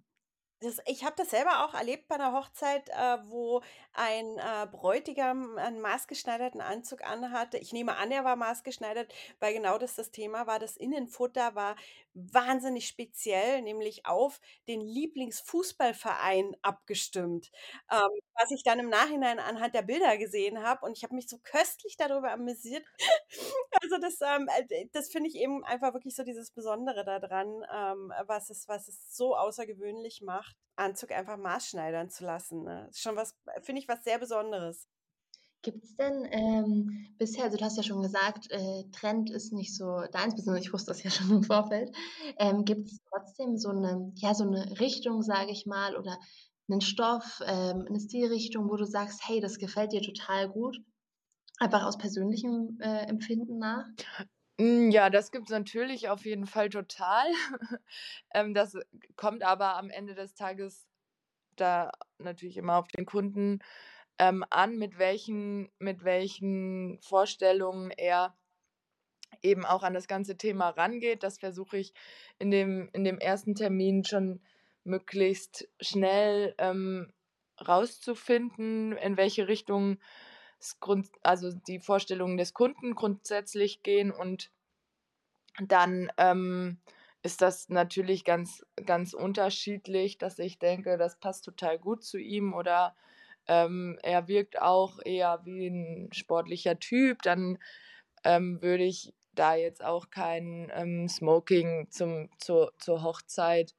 Das, 0.60 0.78
ich 0.86 1.04
habe 1.04 1.14
das 1.16 1.30
selber 1.30 1.64
auch 1.64 1.74
erlebt 1.74 2.08
bei 2.08 2.16
einer 2.16 2.32
Hochzeit, 2.32 2.88
äh, 2.88 3.18
wo 3.26 3.62
ein 3.92 4.38
äh, 4.38 4.66
Bräutigam 4.70 5.56
einen 5.56 5.80
maßgeschneiderten 5.80 6.60
Anzug 6.60 7.04
anhatte. 7.04 7.58
Ich 7.58 7.72
nehme 7.72 7.96
an, 7.96 8.10
er 8.10 8.24
war 8.24 8.34
maßgeschneidert, 8.34 9.14
weil 9.38 9.54
genau 9.54 9.78
das 9.78 9.94
das 9.94 10.10
Thema 10.10 10.48
war. 10.48 10.58
Das 10.58 10.76
Innenfutter 10.76 11.54
war 11.54 11.76
wahnsinnig 12.32 12.88
speziell, 12.88 13.62
nämlich 13.62 14.06
auf 14.06 14.40
den 14.66 14.80
Lieblingsfußballverein 14.80 16.56
abgestimmt. 16.62 17.50
Ähm, 17.90 18.08
was 18.34 18.50
ich 18.50 18.62
dann 18.62 18.78
im 18.78 18.88
Nachhinein 18.88 19.38
anhand 19.38 19.74
der 19.74 19.82
Bilder 19.82 20.16
gesehen 20.16 20.62
habe 20.62 20.84
und 20.86 20.96
ich 20.96 21.04
habe 21.04 21.14
mich 21.14 21.28
so 21.28 21.38
köstlich 21.42 21.96
darüber 21.96 22.30
amüsiert. 22.32 22.84
also 23.82 23.98
das, 23.98 24.20
ähm, 24.20 24.48
äh, 24.68 24.86
das 24.92 25.10
finde 25.10 25.28
ich 25.28 25.36
eben 25.36 25.64
einfach 25.64 25.94
wirklich 25.94 26.14
so 26.14 26.22
dieses 26.22 26.50
Besondere 26.50 27.04
daran, 27.04 27.64
ähm, 27.72 28.12
was, 28.26 28.50
es, 28.50 28.68
was 28.68 28.88
es 28.88 29.16
so 29.16 29.36
außergewöhnlich 29.36 30.22
macht, 30.22 30.56
Anzug 30.76 31.12
einfach 31.12 31.36
maßschneidern 31.36 32.10
zu 32.10 32.24
lassen. 32.24 32.62
Ne? 32.62 32.90
Schon 32.94 33.16
was, 33.16 33.36
finde 33.62 33.80
ich, 33.80 33.88
was 33.88 34.04
sehr 34.04 34.18
Besonderes. 34.18 34.86
Gibt 35.70 35.84
es 35.84 35.96
denn 35.96 36.26
ähm, 36.30 37.14
bisher, 37.18 37.44
also 37.44 37.58
du 37.58 37.64
hast 37.66 37.76
ja 37.76 37.82
schon 37.82 38.00
gesagt, 38.00 38.50
äh, 38.50 38.84
Trend 38.90 39.28
ist 39.28 39.52
nicht 39.52 39.76
so 39.76 40.00
deins, 40.12 40.34
beziehungsweise 40.34 40.66
ich 40.66 40.72
wusste 40.72 40.92
das 40.92 41.02
ja 41.02 41.10
schon 41.10 41.30
im 41.30 41.42
Vorfeld. 41.42 41.94
Ähm, 42.38 42.64
Gibt 42.64 42.88
es 42.88 43.02
trotzdem 43.10 43.58
so 43.58 43.68
eine, 43.68 44.10
ja, 44.14 44.32
so 44.32 44.44
eine 44.44 44.80
Richtung, 44.80 45.20
sage 45.20 45.50
ich 45.50 45.66
mal, 45.66 45.94
oder 45.94 46.18
einen 46.70 46.80
Stoff, 46.80 47.42
ähm, 47.44 47.84
eine 47.86 48.00
Stilrichtung, 48.00 48.70
wo 48.70 48.76
du 48.76 48.86
sagst, 48.86 49.20
hey, 49.28 49.40
das 49.40 49.58
gefällt 49.58 49.92
dir 49.92 50.00
total 50.00 50.48
gut? 50.48 50.78
Einfach 51.58 51.84
aus 51.84 51.98
persönlichem 51.98 52.78
äh, 52.80 53.06
Empfinden 53.06 53.58
nach? 53.58 53.84
Hm, 54.58 54.90
ja, 54.90 55.10
das 55.10 55.30
gibt 55.32 55.50
es 55.50 55.52
natürlich 55.52 56.08
auf 56.08 56.24
jeden 56.24 56.46
Fall 56.46 56.70
total. 56.70 57.26
ähm, 58.32 58.54
das 58.54 58.74
kommt 59.16 59.42
aber 59.42 59.76
am 59.76 59.90
Ende 59.90 60.14
des 60.14 60.34
Tages 60.34 60.88
da 61.56 61.90
natürlich 62.16 62.56
immer 62.56 62.78
auf 62.78 62.88
den 62.88 63.04
Kunden 63.04 63.58
ähm, 64.18 64.44
an, 64.50 64.76
mit 64.76 64.98
welchen, 64.98 65.70
mit 65.78 66.04
welchen 66.04 66.98
Vorstellungen 67.00 67.90
er 67.90 68.36
eben 69.42 69.64
auch 69.64 69.82
an 69.82 69.94
das 69.94 70.08
ganze 70.08 70.36
Thema 70.36 70.70
rangeht. 70.70 71.22
Das 71.22 71.38
versuche 71.38 71.78
ich 71.78 71.92
in 72.38 72.50
dem, 72.50 72.88
in 72.92 73.04
dem 73.04 73.18
ersten 73.18 73.54
Termin 73.54 74.04
schon 74.04 74.40
möglichst 74.84 75.68
schnell 75.80 76.54
ähm, 76.58 77.12
rauszufinden, 77.66 78.96
in 78.96 79.16
welche 79.16 79.48
Richtung 79.48 79.98
Grund, 80.80 81.08
also 81.22 81.52
die 81.52 81.78
Vorstellungen 81.78 82.36
des 82.36 82.52
Kunden 82.52 82.94
grundsätzlich 82.94 83.82
gehen 83.84 84.10
und 84.10 84.50
dann 85.60 86.10
ähm, 86.16 86.78
ist 87.22 87.42
das 87.42 87.68
natürlich 87.68 88.24
ganz, 88.24 88.64
ganz 88.84 89.12
unterschiedlich, 89.12 90.18
dass 90.18 90.38
ich 90.38 90.58
denke, 90.58 90.96
das 90.98 91.18
passt 91.18 91.44
total 91.44 91.78
gut 91.78 92.02
zu 92.02 92.18
ihm 92.18 92.54
oder 92.54 92.94
ähm, 93.48 93.98
er 94.02 94.28
wirkt 94.28 94.60
auch 94.60 94.98
eher 95.04 95.40
wie 95.44 95.66
ein 95.66 96.12
sportlicher 96.12 96.78
Typ, 96.78 97.22
dann 97.22 97.58
ähm, 98.24 98.60
würde 98.62 98.84
ich 98.84 99.12
da 99.34 99.54
jetzt 99.54 99.82
auch 99.84 100.10
kein 100.10 100.70
ähm, 100.74 101.08
Smoking 101.08 101.90
zum, 101.90 102.28
zur, 102.38 102.72
zur 102.78 103.02
Hochzeit 103.02 103.74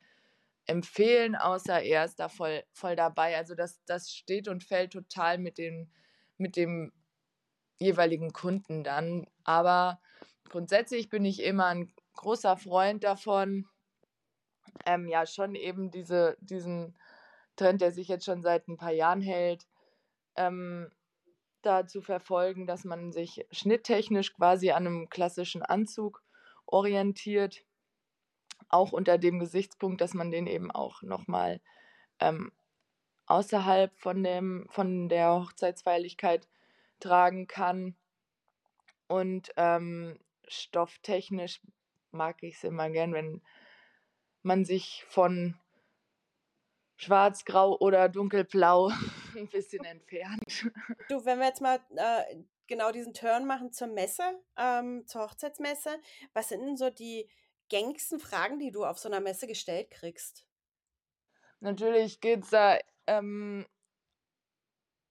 empfehlen, 0.65 1.35
außer 1.35 1.81
er 1.81 2.05
ist 2.05 2.19
da 2.19 2.29
voll, 2.29 2.63
voll 2.71 2.95
dabei. 2.95 3.37
Also 3.37 3.55
das, 3.55 3.83
das 3.85 4.11
steht 4.11 4.47
und 4.47 4.63
fällt 4.63 4.93
total 4.93 5.37
mit 5.37 5.57
dem, 5.57 5.89
mit 6.37 6.55
dem 6.55 6.91
jeweiligen 7.79 8.31
Kunden 8.31 8.83
dann. 8.83 9.27
Aber 9.43 9.99
grundsätzlich 10.49 11.09
bin 11.09 11.25
ich 11.25 11.43
immer 11.43 11.67
ein 11.67 11.91
großer 12.13 12.57
Freund 12.57 13.03
davon, 13.03 13.65
ähm, 14.85 15.07
ja, 15.07 15.25
schon 15.25 15.55
eben 15.55 15.91
diese, 15.91 16.37
diesen 16.39 16.95
Trend, 17.59 17.81
der 17.81 17.91
sich 17.91 18.07
jetzt 18.07 18.25
schon 18.25 18.41
seit 18.41 18.67
ein 18.67 18.77
paar 18.77 18.91
Jahren 18.91 19.21
hält, 19.21 19.67
ähm, 20.35 20.91
da 21.61 21.85
zu 21.85 22.01
verfolgen, 22.01 22.65
dass 22.65 22.85
man 22.85 23.11
sich 23.11 23.45
schnitttechnisch 23.51 24.33
quasi 24.33 24.71
an 24.71 24.87
einem 24.87 25.09
klassischen 25.09 25.61
Anzug 25.61 26.23
orientiert, 26.65 27.65
auch 28.69 28.91
unter 28.91 29.17
dem 29.17 29.39
Gesichtspunkt, 29.39 29.99
dass 29.99 30.13
man 30.13 30.31
den 30.31 30.47
eben 30.47 30.71
auch 30.71 31.01
nochmal 31.01 31.59
ähm, 32.19 32.51
außerhalb 33.25 33.93
von, 33.99 34.23
dem, 34.23 34.67
von 34.69 35.09
der 35.09 35.33
Hochzeitsfeierlichkeit 35.33 36.47
tragen 36.99 37.47
kann. 37.47 37.95
Und 39.07 39.51
ähm, 39.57 40.19
stofftechnisch 40.47 41.61
mag 42.11 42.41
ich 42.41 42.55
es 42.55 42.63
immer 42.63 42.89
gern, 42.89 43.13
wenn 43.13 43.41
man 44.43 44.65
sich 44.65 45.03
von 45.07 45.55
schwarz, 46.99 47.45
grau 47.45 47.77
oder 47.79 48.09
dunkelblau 48.09 48.89
ein 49.35 49.47
bisschen 49.47 49.83
entfernt. 49.85 50.69
Du, 51.07 51.25
wenn 51.25 51.39
wir 51.39 51.47
jetzt 51.47 51.61
mal 51.61 51.79
äh, 51.95 52.43
genau 52.67 52.91
diesen 52.91 53.13
Turn 53.13 53.45
machen 53.45 53.71
zur 53.71 53.87
Messe, 53.87 54.23
ähm, 54.57 55.07
zur 55.07 55.23
Hochzeitsmesse, 55.23 55.89
was 56.33 56.49
sind 56.49 56.61
denn 56.61 56.77
so 56.77 56.89
die 56.89 57.29
gängigsten 57.69 58.19
Fragen, 58.19 58.59
die 58.59 58.71
du 58.71 58.83
auf 58.85 58.99
so 58.99 59.09
einer 59.09 59.21
Messe 59.21 59.47
gestellt 59.47 59.91
kriegst? 59.91 60.45
natürlich 61.61 62.21
geht 62.21 62.43
es 62.43 62.49
da 62.49 62.77
ähm, 63.07 63.65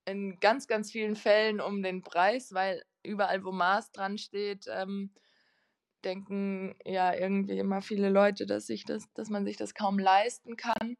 in 0.04 0.40
ganz, 0.40 0.66
ganz 0.66 0.90
vielen 0.90 1.16
Fällen 1.16 1.60
um 1.60 1.82
den 1.82 2.02
Preis, 2.02 2.52
weil 2.52 2.82
überall, 3.02 3.44
wo 3.44 3.52
Maß 3.52 3.92
dran 3.92 4.18
steht, 4.18 4.66
ähm, 4.68 5.12
denken 6.04 6.76
ja 6.84 7.12
irgendwie 7.12 7.58
immer 7.58 7.82
viele 7.82 8.08
Leute, 8.08 8.46
dass, 8.46 8.66
sich 8.66 8.84
das, 8.84 9.12
dass 9.14 9.28
man 9.28 9.44
sich 9.44 9.56
das 9.56 9.74
kaum 9.74 9.98
leisten 9.98 10.56
kann. 10.56 10.96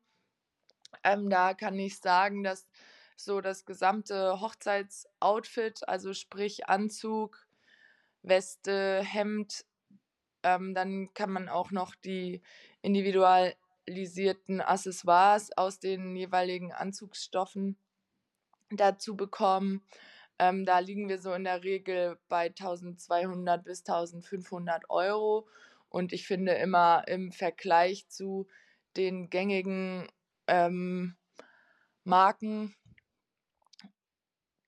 Ähm, 1.05 1.31
da 1.31 1.55
kann 1.55 1.79
ich 1.79 1.98
sagen, 1.98 2.42
dass 2.42 2.68
so 3.16 3.40
das 3.40 3.64
gesamte 3.64 4.40
Hochzeitsoutfit, 4.40 5.88
also 5.88 6.14
sprich 6.14 6.68
Anzug, 6.68 7.46
Weste, 8.22 9.03
Hemd, 9.03 9.64
ähm, 10.42 10.74
dann 10.74 11.12
kann 11.14 11.31
man 11.31 11.48
auch 11.48 11.70
noch 11.70 11.94
die 11.96 12.42
individualisierten 12.83 14.61
Accessoires 14.61 15.51
aus 15.57 15.81
den 15.81 16.14
jeweiligen 16.16 16.72
Anzugsstoffen 16.72 17.77
dazu 18.70 19.16
bekommen. 19.16 19.83
Ähm, 20.38 20.64
da 20.64 20.79
liegen 20.79 21.09
wir 21.09 21.18
so 21.18 21.33
in 21.33 21.44
der 21.44 21.64
Regel 21.64 22.18
bei 22.29 22.46
1200 22.46 23.64
bis 23.64 23.81
1500 23.81 24.88
Euro. 24.90 25.48
Und 25.88 26.12
ich 26.12 26.27
finde 26.27 26.53
immer 26.53 27.09
im 27.09 27.33
Vergleich 27.33 28.09
zu 28.09 28.46
den 28.96 29.31
gängigen 29.31 30.07
ähm, 30.49 31.17
Marken, 32.05 32.75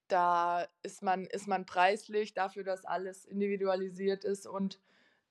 da 0.08 0.66
ist 0.82 1.02
man, 1.02 1.24
ist 1.26 1.46
man 1.46 1.66
preislich 1.66 2.34
dafür, 2.34 2.64
dass 2.64 2.84
alles 2.84 3.24
individualisiert 3.24 4.24
ist 4.24 4.46
und 4.46 4.80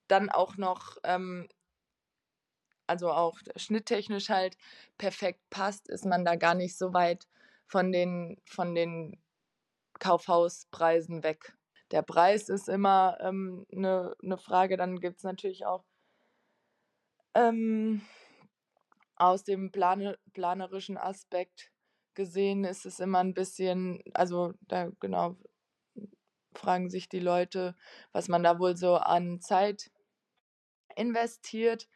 dann 0.07 0.29
auch 0.29 0.57
noch, 0.57 0.97
ähm, 1.03 1.47
also 2.87 3.11
auch 3.11 3.39
schnitttechnisch 3.55 4.29
halt 4.29 4.57
perfekt 4.97 5.41
passt, 5.49 5.87
ist 5.89 6.05
man 6.05 6.25
da 6.25 6.35
gar 6.35 6.55
nicht 6.55 6.77
so 6.77 6.93
weit 6.93 7.27
von 7.67 7.91
den, 7.91 8.41
von 8.45 8.73
den 8.73 9.21
Kaufhauspreisen 9.99 11.23
weg. 11.23 11.53
Der 11.91 12.01
Preis 12.01 12.49
ist 12.49 12.69
immer 12.69 13.17
eine 13.19 13.29
ähm, 13.29 13.65
ne, 13.69 14.15
ne 14.21 14.37
Frage. 14.37 14.77
Dann 14.77 14.99
gibt 14.99 15.17
es 15.17 15.23
natürlich 15.23 15.65
auch 15.65 15.83
ähm, 17.35 18.01
aus 19.19 19.43
dem 19.43 19.71
Plane, 19.71 20.17
planerischen 20.33 20.97
Aspekt 20.97 21.71
gesehen, 22.15 22.65
ist 22.65 22.85
es 22.85 22.99
immer 22.99 23.19
ein 23.19 23.33
bisschen, 23.33 24.01
also 24.13 24.53
da 24.61 24.89
genau 24.99 25.37
fragen 26.55 26.89
sich 26.89 27.09
die 27.09 27.19
Leute, 27.19 27.75
was 28.11 28.27
man 28.27 28.43
da 28.43 28.59
wohl 28.59 28.75
so 28.77 28.95
an 28.97 29.41
Zeit 29.41 29.91
investiert. 30.95 31.87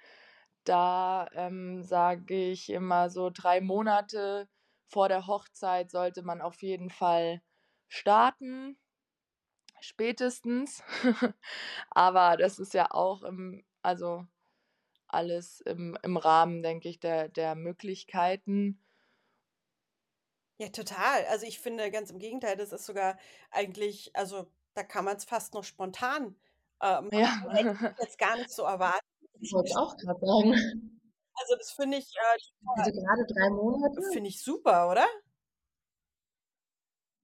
Da 0.63 1.27
ähm, 1.33 1.83
sage 1.83 2.51
ich 2.51 2.69
immer 2.69 3.09
so 3.09 3.29
drei 3.29 3.61
Monate 3.61 4.47
vor 4.87 5.09
der 5.09 5.27
Hochzeit 5.27 5.91
sollte 5.91 6.23
man 6.23 6.41
auf 6.41 6.61
jeden 6.61 6.89
Fall 6.89 7.41
starten, 7.87 8.77
spätestens. 9.81 10.83
Aber 11.91 12.37
das 12.37 12.59
ist 12.59 12.73
ja 12.73 12.91
auch 12.91 13.23
im, 13.23 13.65
also 13.81 14.25
alles 15.13 15.61
im, 15.61 15.97
im 16.03 16.17
Rahmen, 16.17 16.63
denke 16.63 16.89
ich, 16.89 16.99
der, 16.99 17.29
der 17.29 17.55
Möglichkeiten. 17.55 18.79
Ja, 20.59 20.69
total. 20.69 21.25
Also 21.25 21.45
ich 21.45 21.59
finde 21.59 21.91
ganz 21.91 22.11
im 22.11 22.19
Gegenteil, 22.19 22.55
das 22.55 22.71
ist 22.71 22.85
sogar 22.85 23.17
eigentlich, 23.51 24.15
also 24.15 24.47
da 24.73 24.83
kann 24.83 25.05
man 25.05 25.17
es 25.17 25.25
fast 25.25 25.53
noch 25.53 25.63
spontan 25.63 26.35
äh, 26.81 27.01
machen. 27.01 27.09
Ja. 27.11 27.35
Jetzt 28.01 28.17
gar 28.17 28.37
nicht 28.37 28.51
so 28.51 28.63
erwartet. 28.63 29.01
Das 29.39 29.51
wollte 29.51 29.69
ich 29.69 29.75
auch 29.75 29.97
gerade 29.97 30.19
sagen. 30.19 30.99
Also 31.35 31.55
das 31.57 31.71
finde 31.71 31.97
ich 31.97 32.13
äh, 32.15 32.79
Also 32.79 32.91
gerade 32.91 33.25
drei 33.27 33.49
Monate. 33.49 34.01
Finde 34.11 34.29
ich 34.29 34.43
super, 34.43 34.89
oder? 34.89 35.05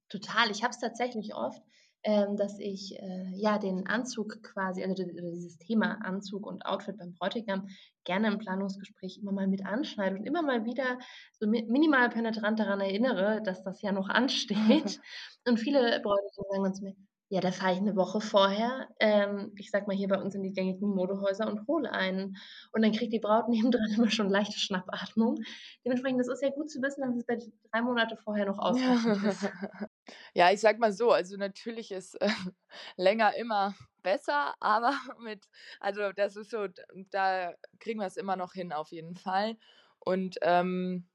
Total. 0.09 0.49
Ich 0.49 0.63
habe 0.63 0.71
es 0.71 0.79
tatsächlich 0.79 1.35
oft, 1.35 1.61
ähm, 2.03 2.37
dass 2.37 2.59
ich 2.59 2.97
äh, 2.97 3.31
ja 3.33 3.57
den 3.57 3.87
Anzug 3.87 4.41
quasi, 4.41 4.83
also 4.83 5.03
dieses 5.03 5.57
Thema 5.57 5.99
Anzug 6.03 6.47
und 6.47 6.65
Outfit 6.65 6.97
beim 6.97 7.13
Bräutigam 7.13 7.67
gerne 8.05 8.27
im 8.27 8.37
Planungsgespräch 8.37 9.19
immer 9.21 9.31
mal 9.31 9.47
mit 9.47 9.65
anschneide 9.65 10.15
und 10.15 10.25
immer 10.25 10.41
mal 10.41 10.65
wieder 10.65 10.99
so 11.39 11.47
minimal 11.47 12.09
penetrant 12.09 12.59
daran 12.59 12.79
erinnere, 12.79 13.41
dass 13.43 13.63
das 13.63 13.81
ja 13.81 13.91
noch 13.91 14.09
ansteht. 14.09 14.99
und 15.47 15.59
viele 15.59 15.99
Bräutigam 16.01 16.45
sagen 16.49 16.63
uns 16.63 16.81
mir, 16.81 16.95
ja, 17.31 17.41
da 17.41 17.51
fahre 17.51 17.73
ich 17.73 17.79
eine 17.79 17.95
Woche 17.95 18.21
vorher, 18.21 18.87
ähm, 18.99 19.51
ich 19.55 19.69
sag 19.69 19.85
mal 19.85 19.95
hier 19.95 20.07
bei 20.07 20.19
uns 20.19 20.33
in 20.33 20.41
die 20.41 20.51
gängigen 20.51 20.89
Modehäuser 20.89 21.47
und 21.47 21.67
hole 21.67 21.91
einen. 21.91 22.37
Und 22.71 22.81
dann 22.81 22.91
kriegt 22.91 23.13
die 23.13 23.19
Braut 23.19 23.49
nebendran 23.49 23.91
immer 23.95 24.09
schon 24.09 24.29
leichte 24.29 24.57
Schnappatmung. 24.57 25.37
Dementsprechend, 25.85 26.19
das 26.19 26.27
ist 26.27 26.41
ja 26.41 26.49
gut 26.49 26.71
zu 26.71 26.81
wissen, 26.81 27.01
dass 27.01 27.15
es 27.15 27.25
bei 27.25 27.37
drei 27.71 27.81
Monate 27.83 28.17
vorher 28.17 28.47
noch 28.47 28.57
ausreichend 28.57 29.23
ist. 29.23 29.47
Ja, 30.33 30.51
ich 30.51 30.59
sag 30.59 30.79
mal 30.79 30.91
so, 30.91 31.11
also 31.11 31.37
natürlich 31.37 31.91
ist 31.91 32.15
äh, 32.21 32.29
länger 32.97 33.35
immer 33.35 33.75
besser, 34.03 34.55
aber 34.59 34.93
mit, 35.19 35.47
also 35.79 36.11
das 36.11 36.35
ist 36.35 36.51
so, 36.51 36.67
da 37.11 37.53
kriegen 37.79 37.99
wir 37.99 38.07
es 38.07 38.17
immer 38.17 38.35
noch 38.35 38.53
hin 38.53 38.73
auf 38.73 38.91
jeden 38.91 39.15
Fall. 39.15 39.57
Und 39.99 40.37
ähm, 40.41 41.07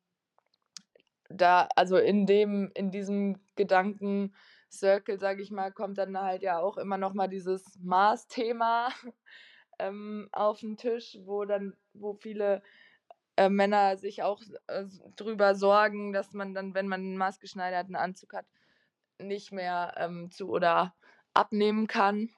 da, 1.28 1.68
also 1.76 1.96
in 1.96 2.26
dem, 2.26 2.70
in 2.74 2.90
diesem 2.90 3.40
Gedanken, 3.56 4.34
Circle, 4.70 5.18
sage 5.18 5.42
ich 5.42 5.50
mal, 5.50 5.72
kommt 5.72 5.98
dann 5.98 6.18
halt 6.18 6.42
ja 6.42 6.58
auch 6.58 6.76
immer 6.76 6.98
noch 6.98 7.14
mal 7.14 7.28
dieses 7.28 7.78
Maßthema 7.80 8.88
ähm, 9.78 10.28
auf 10.32 10.60
den 10.60 10.76
Tisch, 10.76 11.18
wo 11.24 11.44
dann, 11.44 11.74
wo 11.92 12.14
viele 12.14 12.62
äh, 13.36 13.48
Männer 13.48 13.96
sich 13.96 14.22
auch 14.22 14.42
äh, 14.66 14.84
drüber 15.16 15.54
sorgen, 15.54 16.12
dass 16.12 16.32
man 16.32 16.54
dann, 16.54 16.74
wenn 16.74 16.88
man 16.88 17.00
einen 17.00 17.16
maßgeschneiderten 17.16 17.96
Anzug 17.96 18.34
hat, 18.34 18.46
nicht 19.18 19.52
mehr 19.52 19.94
ähm, 19.96 20.30
zu 20.30 20.48
oder 20.48 20.94
abnehmen 21.32 21.86
kann, 21.86 22.30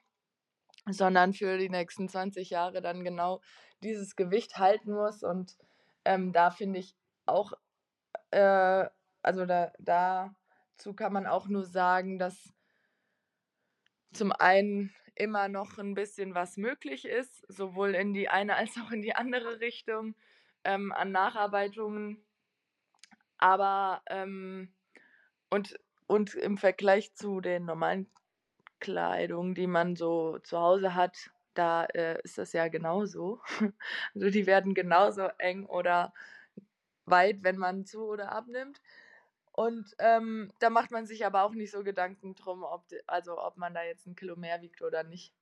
sondern 0.89 1.33
für 1.33 1.57
die 1.57 1.69
nächsten 1.69 2.09
20 2.09 2.49
Jahre 2.49 2.81
dann 2.81 3.03
genau 3.03 3.41
dieses 3.83 4.15
Gewicht 4.15 4.57
halten 4.57 4.93
muss. 4.93 5.23
Und 5.23 5.57
ähm, 6.05 6.33
da 6.33 6.51
finde 6.51 6.79
ich 6.79 6.95
auch, 7.25 7.53
äh, 8.31 8.85
also 9.21 9.45
da, 9.45 9.71
da 9.79 10.33
dazu 10.77 10.93
kann 10.93 11.11
man 11.11 11.25
auch 11.25 11.47
nur 11.47 11.65
sagen, 11.65 12.19
dass 12.19 12.53
zum 14.13 14.31
einen 14.31 14.93
immer 15.15 15.47
noch 15.47 15.79
ein 15.79 15.95
bisschen 15.95 16.35
was 16.35 16.57
möglich 16.57 17.05
ist, 17.05 17.43
sowohl 17.51 17.95
in 17.95 18.13
die 18.13 18.29
eine 18.29 18.55
als 18.55 18.77
auch 18.77 18.91
in 18.91 19.01
die 19.01 19.15
andere 19.15 19.59
Richtung 19.59 20.15
ähm, 20.63 20.91
an 20.91 21.11
Nacharbeitungen. 21.11 22.23
Aber 23.39 24.03
ähm, 24.07 24.71
und, 25.49 25.79
und 26.07 26.33
im 26.35 26.57
Vergleich 26.57 27.13
zu 27.13 27.41
den 27.41 27.65
normalen 27.65 28.09
Kleidungen, 28.79 29.55
die 29.55 29.67
man 29.67 29.95
so 29.95 30.39
zu 30.39 30.57
Hause 30.59 30.95
hat, 30.95 31.31
da 31.53 31.85
äh, 31.85 32.21
ist 32.23 32.37
das 32.37 32.53
ja 32.53 32.67
genauso. 32.67 33.41
Also 34.15 34.29
die 34.29 34.45
werden 34.45 34.73
genauso 34.73 35.27
eng 35.37 35.65
oder 35.65 36.13
weit, 37.05 37.43
wenn 37.43 37.57
man 37.57 37.85
zu 37.85 38.05
oder 38.05 38.31
abnimmt. 38.31 38.81
Und 39.51 39.95
ähm, 39.99 40.53
da 40.59 40.69
macht 40.69 40.91
man 40.91 41.07
sich 41.07 41.25
aber 41.25 41.43
auch 41.43 41.53
nicht 41.53 41.71
so 41.71 41.83
Gedanken 41.83 42.35
drum, 42.35 42.63
ob, 42.63 42.85
also 43.07 43.41
ob 43.41 43.57
man 43.57 43.73
da 43.73 43.83
jetzt 43.83 44.05
ein 44.05 44.15
Kilo 44.15 44.35
mehr 44.35 44.61
wiegt 44.61 44.81
oder 44.83 45.03
nicht. 45.03 45.33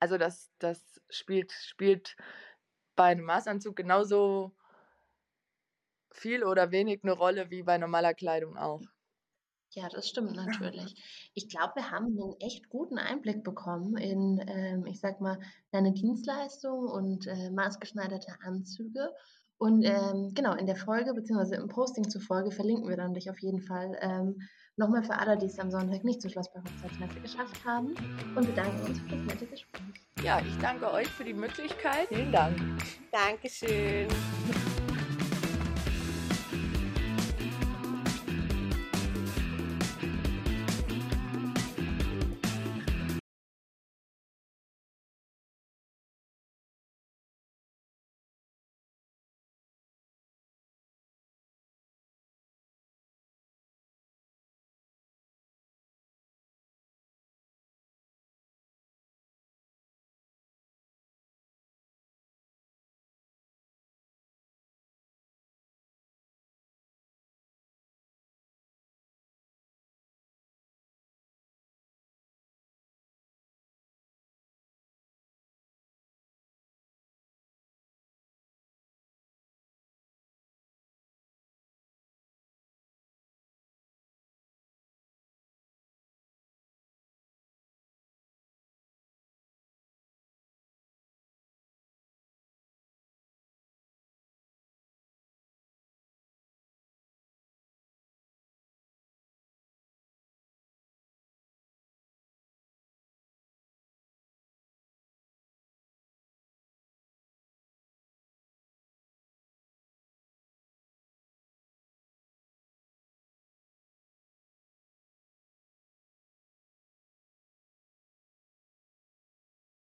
Also 0.00 0.16
das, 0.16 0.50
das 0.58 1.02
spielt, 1.10 1.52
spielt 1.52 2.16
bei 2.96 3.06
einem 3.06 3.24
Maßanzug 3.24 3.76
genauso 3.76 4.52
viel 6.10 6.44
oder 6.44 6.70
wenig 6.70 7.00
eine 7.02 7.12
Rolle 7.12 7.50
wie 7.50 7.62
bei 7.62 7.78
normaler 7.78 8.14
Kleidung 8.14 8.56
auch. 8.56 8.80
Ja, 9.78 9.88
das 9.88 10.08
stimmt 10.08 10.34
natürlich. 10.34 10.94
Ich 11.34 11.48
glaube, 11.48 11.74
wir 11.76 11.90
haben 11.92 12.06
einen 12.06 12.34
echt 12.40 12.68
guten 12.68 12.98
Einblick 12.98 13.44
bekommen 13.44 13.96
in, 13.96 14.44
ähm, 14.48 14.86
ich 14.86 14.98
sag 14.98 15.20
mal, 15.20 15.38
deine 15.70 15.92
Dienstleistung 15.92 16.88
und 16.88 17.28
äh, 17.28 17.50
maßgeschneiderte 17.50 18.32
Anzüge. 18.44 19.12
Und 19.56 19.84
ähm, 19.84 20.32
genau, 20.34 20.54
in 20.54 20.66
der 20.66 20.74
Folge 20.74 21.14
beziehungsweise 21.14 21.54
im 21.54 21.68
Posting 21.68 22.08
zur 22.10 22.20
Folge 22.20 22.50
verlinken 22.50 22.88
wir 22.88 22.96
dann 22.96 23.14
dich 23.14 23.30
auf 23.30 23.38
jeden 23.38 23.60
Fall 23.60 23.96
ähm, 24.00 24.40
nochmal 24.76 25.04
für 25.04 25.16
alle, 25.16 25.38
die 25.38 25.46
es 25.46 25.60
am 25.60 25.70
Sonntag 25.70 26.02
nicht 26.02 26.20
zu 26.20 26.28
Schloss 26.28 26.52
bei 26.52 26.60
Hochzeitsmesse 26.60 27.20
geschafft 27.20 27.64
haben 27.64 27.94
und 28.34 28.46
bedanken 28.46 28.84
uns 28.84 28.98
für 28.98 29.10
das 29.10 29.20
nette 29.20 29.46
Gespräch. 29.46 29.82
Ja, 30.24 30.40
ich 30.40 30.58
danke 30.58 30.92
euch 30.92 31.08
für 31.08 31.24
die 31.24 31.34
Möglichkeit. 31.34 32.08
Vielen 32.08 32.32
Dank. 32.32 32.56
Dankeschön. 33.12 34.08